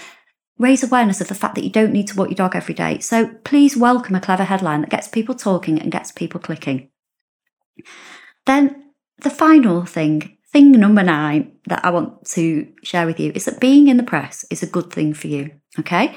raise 0.59 0.83
awareness 0.83 1.21
of 1.21 1.29
the 1.29 1.35
fact 1.35 1.55
that 1.55 1.65
you 1.65 1.71
don't 1.71 1.93
need 1.93 2.09
to 2.09 2.17
walk 2.17 2.29
your 2.29 2.37
dog 2.37 2.57
every 2.57 2.75
day. 2.75 2.99
So 2.99 3.29
please 3.45 3.77
welcome 3.77 4.15
a 4.15 4.21
clever 4.21 4.45
headline 4.45 4.81
that 4.81 4.91
gets 4.91 5.09
people 5.09 5.35
talking 5.35 5.81
and 5.81 5.93
gets 5.93 6.13
people 6.13 6.41
clicking. 6.41 6.91
Then 8.45 8.93
the 9.19 9.31
final 9.31 9.85
thing, 9.85 10.37
thing 10.53 10.73
number 10.73 11.03
nine 11.03 11.53
that 11.67 11.85
I 11.85 11.91
want 11.91 12.25
to 12.31 12.67
share 12.83 13.07
with 13.07 13.21
you 13.21 13.33
is 13.35 13.45
that 13.45 13.61
being 13.61 13.89
in 13.89 13.97
the 13.97 14.03
press 14.03 14.45
is 14.51 14.63
a 14.63 14.67
good 14.67 14.93
thing 14.93 15.15
for 15.15 15.29
you. 15.29 15.53
Okay. 15.79 16.17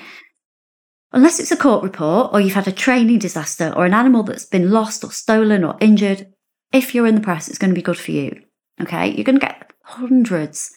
Unless 1.13 1.39
it's 1.39 1.51
a 1.51 1.57
court 1.57 1.83
report 1.83 2.33
or 2.33 2.39
you've 2.39 2.53
had 2.53 2.67
a 2.67 2.71
training 2.71 3.19
disaster 3.19 3.73
or 3.75 3.85
an 3.85 3.93
animal 3.93 4.23
that's 4.23 4.45
been 4.45 4.71
lost 4.71 5.03
or 5.03 5.11
stolen 5.11 5.63
or 5.63 5.77
injured, 5.81 6.27
if 6.71 6.95
you're 6.95 7.07
in 7.07 7.15
the 7.15 7.21
press, 7.21 7.47
it's 7.47 7.57
going 7.57 7.71
to 7.71 7.75
be 7.75 7.81
good 7.81 7.97
for 7.97 8.11
you. 8.11 8.41
Okay. 8.81 9.09
You're 9.09 9.25
going 9.25 9.39
to 9.39 9.45
get 9.45 9.71
hundreds, 9.83 10.71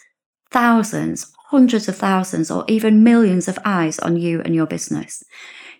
thousands, 0.51 1.33
hundreds 1.55 1.87
of 1.87 1.97
thousands 1.97 2.51
or 2.51 2.65
even 2.67 3.05
millions 3.05 3.47
of 3.47 3.57
eyes 3.65 4.01
on 4.01 4.17
you 4.17 4.43
and 4.43 4.57
your 4.57 4.67
business. 4.67 5.23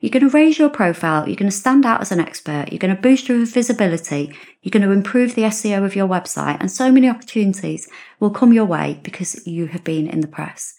You're 0.01 0.13
going 0.13 0.31
to 0.31 0.37
raise 0.37 0.57
your 0.57 0.71
profile, 0.71 1.27
you're 1.27 1.35
going 1.35 1.51
to 1.51 1.57
stand 1.57 1.85
out 1.85 2.01
as 2.01 2.13
an 2.13 2.21
expert, 2.21 2.67
you're 2.71 2.79
going 2.79 2.95
to 2.95 3.03
boost 3.03 3.29
your 3.29 3.45
visibility, 3.45 4.33
you're 4.63 4.71
going 4.71 4.87
to 4.87 4.93
improve 4.93 5.35
the 5.35 5.43
SEO 5.43 5.85
of 5.85 5.97
your 5.97 6.07
website, 6.07 6.59
and 6.61 6.71
so 6.71 6.93
many 6.93 7.09
opportunities 7.09 7.89
will 8.21 8.31
come 8.31 8.53
your 8.53 8.67
way 8.67 9.01
because 9.03 9.45
you 9.49 9.67
have 9.67 9.83
been 9.83 10.07
in 10.07 10.21
the 10.21 10.29
press. 10.29 10.75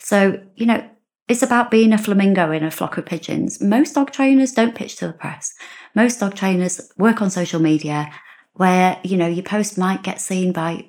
So, 0.00 0.42
you 0.56 0.66
know, 0.66 0.82
it's 1.28 1.44
about 1.44 1.70
being 1.70 1.92
a 1.92 1.98
flamingo 1.98 2.50
in 2.50 2.64
a 2.64 2.70
flock 2.72 2.98
of 2.98 3.06
pigeons. 3.06 3.62
Most 3.62 3.94
dog 3.94 4.10
trainers 4.10 4.50
don't 4.50 4.74
pitch 4.74 4.96
to 4.96 5.06
the 5.06 5.12
press. 5.12 5.54
Most 5.94 6.18
dog 6.18 6.34
trainers 6.34 6.80
work 6.98 7.22
on 7.22 7.30
social 7.30 7.60
media 7.60 8.10
where, 8.54 8.98
you 9.04 9.16
know, 9.16 9.28
your 9.28 9.44
post 9.44 9.78
might 9.78 10.02
get 10.02 10.20
seen 10.20 10.52
by 10.52 10.86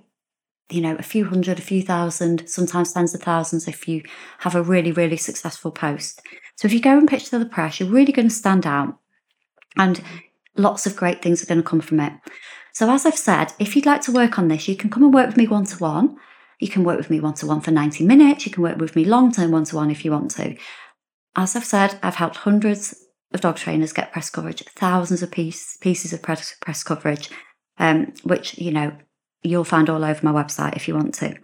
you 0.69 0.81
know, 0.81 0.95
a 0.95 1.03
few 1.03 1.25
hundred, 1.25 1.59
a 1.59 1.61
few 1.61 1.81
thousand, 1.81 2.47
sometimes 2.49 2.91
tens 2.91 3.15
of 3.15 3.21
thousands 3.21 3.67
if 3.67 3.87
you 3.87 4.03
have 4.39 4.55
a 4.55 4.61
really, 4.61 4.91
really 4.91 5.17
successful 5.17 5.71
post. 5.71 6.21
So 6.55 6.65
if 6.65 6.73
you 6.73 6.81
go 6.81 6.97
and 6.97 7.07
pitch 7.07 7.29
to 7.29 7.39
the 7.39 7.45
press, 7.45 7.79
you're 7.79 7.89
really 7.89 8.11
going 8.11 8.27
to 8.27 8.33
stand 8.33 8.65
out 8.65 8.97
and 9.77 10.01
lots 10.55 10.85
of 10.85 10.95
great 10.95 11.21
things 11.21 11.41
are 11.41 11.45
going 11.45 11.61
to 11.61 11.67
come 11.67 11.81
from 11.81 11.99
it. 11.99 12.13
So 12.73 12.91
as 12.91 13.05
I've 13.05 13.17
said, 13.17 13.53
if 13.59 13.75
you'd 13.75 13.85
like 13.85 14.01
to 14.01 14.11
work 14.11 14.37
on 14.37 14.49
this, 14.49 14.67
you 14.67 14.75
can 14.75 14.89
come 14.89 15.03
and 15.03 15.13
work 15.13 15.27
with 15.27 15.37
me 15.37 15.47
one 15.47 15.65
to 15.65 15.77
one. 15.77 16.17
You 16.59 16.67
can 16.67 16.83
work 16.83 16.97
with 16.97 17.09
me 17.09 17.19
one 17.19 17.35
to 17.35 17.47
one 17.47 17.61
for 17.61 17.71
90 17.71 18.05
minutes. 18.05 18.45
You 18.45 18.51
can 18.51 18.63
work 18.63 18.77
with 18.77 18.95
me 18.95 19.05
long 19.05 19.31
term 19.31 19.51
one 19.51 19.63
to 19.65 19.75
one 19.75 19.89
if 19.89 20.03
you 20.03 20.11
want 20.11 20.31
to. 20.31 20.55
As 21.35 21.55
I've 21.55 21.65
said, 21.65 21.99
I've 22.03 22.15
helped 22.15 22.37
hundreds 22.37 22.95
of 23.33 23.41
dog 23.41 23.57
trainers 23.57 23.93
get 23.93 24.11
press 24.11 24.29
coverage, 24.29 24.63
thousands 24.75 25.21
of 25.21 25.31
piece, 25.31 25.77
pieces 25.77 26.13
of 26.13 26.21
press, 26.21 26.55
press 26.61 26.83
coverage, 26.83 27.29
um, 27.77 28.13
which, 28.23 28.57
you 28.57 28.71
know, 28.71 28.91
you'll 29.43 29.63
find 29.63 29.89
all 29.89 30.03
over 30.03 30.19
my 30.25 30.31
website 30.31 30.75
if 30.75 30.87
you 30.87 30.95
want 30.95 31.13
to. 31.15 31.35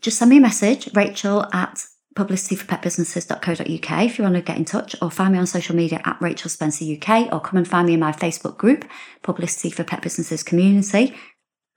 Just 0.00 0.18
send 0.18 0.30
me 0.30 0.38
a 0.38 0.40
message, 0.40 0.88
rachel 0.94 1.46
at 1.52 1.84
publicityforpetbusinesses.co.uk 2.16 4.04
if 4.04 4.18
you 4.18 4.24
want 4.24 4.34
to 4.34 4.42
get 4.42 4.56
in 4.56 4.64
touch, 4.64 4.96
or 5.00 5.10
find 5.10 5.32
me 5.32 5.38
on 5.38 5.46
social 5.46 5.76
media 5.76 6.00
at 6.04 6.20
Rachel 6.20 6.50
Spencer 6.50 6.84
UK, 6.84 7.32
or 7.32 7.40
come 7.40 7.58
and 7.58 7.68
find 7.68 7.86
me 7.86 7.94
in 7.94 8.00
my 8.00 8.12
Facebook 8.12 8.56
group, 8.56 8.84
Publicity 9.22 9.70
for 9.70 9.84
Pet 9.84 10.02
Businesses 10.02 10.42
Community. 10.42 11.14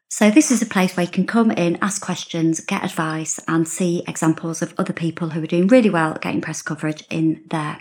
So, 0.09 0.29
this 0.29 0.51
is 0.51 0.61
a 0.61 0.67
place 0.67 0.95
where 0.95 1.05
you 1.05 1.11
can 1.11 1.25
come 1.25 1.49
in, 1.51 1.77
ask 1.81 2.01
questions, 2.01 2.59
get 2.59 2.83
advice, 2.83 3.39
and 3.47 3.67
see 3.67 4.03
examples 4.07 4.61
of 4.61 4.73
other 4.77 4.93
people 4.93 5.29
who 5.29 5.41
are 5.41 5.47
doing 5.47 5.67
really 5.67 5.89
well 5.89 6.13
at 6.13 6.21
getting 6.21 6.41
press 6.41 6.61
coverage 6.61 7.03
in 7.09 7.43
there. 7.49 7.79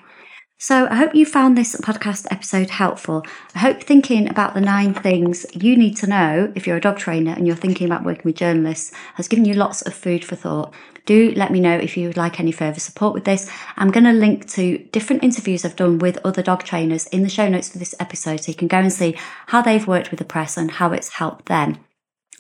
So, 0.64 0.86
I 0.86 0.94
hope 0.94 1.16
you 1.16 1.26
found 1.26 1.58
this 1.58 1.74
podcast 1.74 2.28
episode 2.30 2.70
helpful. 2.70 3.26
I 3.52 3.58
hope 3.58 3.82
thinking 3.82 4.28
about 4.28 4.54
the 4.54 4.60
nine 4.60 4.94
things 4.94 5.44
you 5.52 5.76
need 5.76 5.96
to 5.96 6.06
know 6.06 6.52
if 6.54 6.68
you're 6.68 6.76
a 6.76 6.80
dog 6.80 6.98
trainer 6.98 7.32
and 7.32 7.48
you're 7.48 7.56
thinking 7.56 7.84
about 7.84 8.04
working 8.04 8.22
with 8.26 8.36
journalists 8.36 8.92
has 9.14 9.26
given 9.26 9.44
you 9.44 9.54
lots 9.54 9.82
of 9.82 9.92
food 9.92 10.24
for 10.24 10.36
thought. 10.36 10.72
Do 11.04 11.32
let 11.34 11.50
me 11.50 11.58
know 11.58 11.76
if 11.76 11.96
you 11.96 12.06
would 12.06 12.16
like 12.16 12.38
any 12.38 12.52
further 12.52 12.78
support 12.78 13.12
with 13.12 13.24
this. 13.24 13.50
I'm 13.76 13.90
going 13.90 14.04
to 14.04 14.12
link 14.12 14.48
to 14.50 14.78
different 14.92 15.24
interviews 15.24 15.64
I've 15.64 15.74
done 15.74 15.98
with 15.98 16.24
other 16.24 16.44
dog 16.44 16.62
trainers 16.62 17.08
in 17.08 17.24
the 17.24 17.28
show 17.28 17.48
notes 17.48 17.70
for 17.70 17.78
this 17.78 17.96
episode 17.98 18.44
so 18.44 18.52
you 18.52 18.56
can 18.56 18.68
go 18.68 18.78
and 18.78 18.92
see 18.92 19.16
how 19.48 19.62
they've 19.62 19.88
worked 19.88 20.12
with 20.12 20.18
the 20.18 20.24
press 20.24 20.56
and 20.56 20.70
how 20.70 20.92
it's 20.92 21.08
helped 21.08 21.46
them 21.46 21.78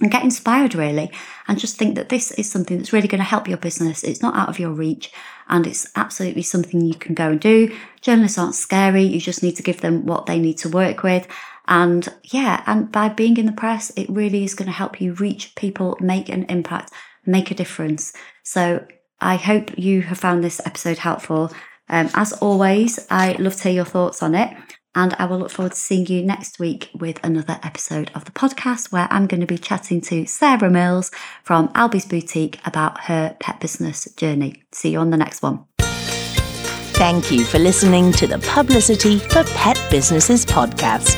and 0.00 0.10
get 0.10 0.24
inspired 0.24 0.74
really 0.74 1.10
and 1.48 1.58
just 1.58 1.76
think 1.76 1.96
that 1.96 2.08
this 2.08 2.30
is 2.32 2.50
something 2.50 2.78
that's 2.78 2.92
really 2.92 3.08
going 3.08 3.18
to 3.18 3.24
help 3.24 3.48
your 3.48 3.58
business. 3.58 4.02
It's 4.02 4.22
not 4.22 4.36
out 4.36 4.48
of 4.48 4.58
your 4.58 4.70
reach 4.70 5.12
and 5.48 5.66
it's 5.66 5.86
absolutely 5.96 6.42
something 6.42 6.80
you 6.80 6.94
can 6.94 7.14
go 7.14 7.30
and 7.30 7.40
do. 7.40 7.74
Journalists 8.00 8.38
aren't 8.38 8.54
scary. 8.54 9.02
You 9.02 9.20
just 9.20 9.42
need 9.42 9.56
to 9.56 9.62
give 9.62 9.80
them 9.80 10.06
what 10.06 10.26
they 10.26 10.38
need 10.38 10.58
to 10.58 10.68
work 10.68 11.02
with. 11.02 11.26
And 11.68 12.08
yeah, 12.24 12.62
and 12.66 12.90
by 12.90 13.08
being 13.08 13.36
in 13.36 13.46
the 13.46 13.52
press, 13.52 13.90
it 13.96 14.08
really 14.08 14.44
is 14.44 14.54
going 14.54 14.66
to 14.66 14.72
help 14.72 15.00
you 15.00 15.14
reach 15.14 15.54
people, 15.54 15.96
make 16.00 16.28
an 16.28 16.44
impact, 16.44 16.92
make 17.24 17.50
a 17.50 17.54
difference. 17.54 18.12
So 18.42 18.84
I 19.20 19.36
hope 19.36 19.78
you 19.78 20.02
have 20.02 20.18
found 20.18 20.42
this 20.42 20.60
episode 20.66 20.98
helpful. 20.98 21.52
Um, 21.88 22.10
as 22.14 22.32
always, 22.32 23.06
I 23.10 23.32
love 23.34 23.56
to 23.56 23.62
hear 23.64 23.72
your 23.72 23.84
thoughts 23.84 24.22
on 24.22 24.34
it. 24.34 24.56
And 24.94 25.14
I 25.18 25.24
will 25.24 25.38
look 25.38 25.50
forward 25.50 25.72
to 25.72 25.78
seeing 25.78 26.06
you 26.06 26.22
next 26.22 26.58
week 26.58 26.90
with 26.94 27.18
another 27.24 27.58
episode 27.62 28.10
of 28.14 28.26
the 28.26 28.30
podcast 28.30 28.92
where 28.92 29.08
I'm 29.10 29.26
going 29.26 29.40
to 29.40 29.46
be 29.46 29.58
chatting 29.58 30.02
to 30.02 30.26
Sarah 30.26 30.70
Mills 30.70 31.10
from 31.42 31.70
Albie's 31.74 32.04
Boutique 32.04 32.60
about 32.66 33.04
her 33.04 33.34
pet 33.40 33.58
business 33.58 34.04
journey. 34.16 34.62
See 34.72 34.90
you 34.90 34.98
on 34.98 35.08
the 35.10 35.16
next 35.16 35.40
one. 35.42 35.64
Thank 35.78 37.32
you 37.32 37.44
for 37.44 37.58
listening 37.58 38.12
to 38.12 38.26
the 38.26 38.38
Publicity 38.38 39.18
for 39.18 39.44
Pet 39.44 39.82
Businesses 39.90 40.44
podcast. 40.44 41.16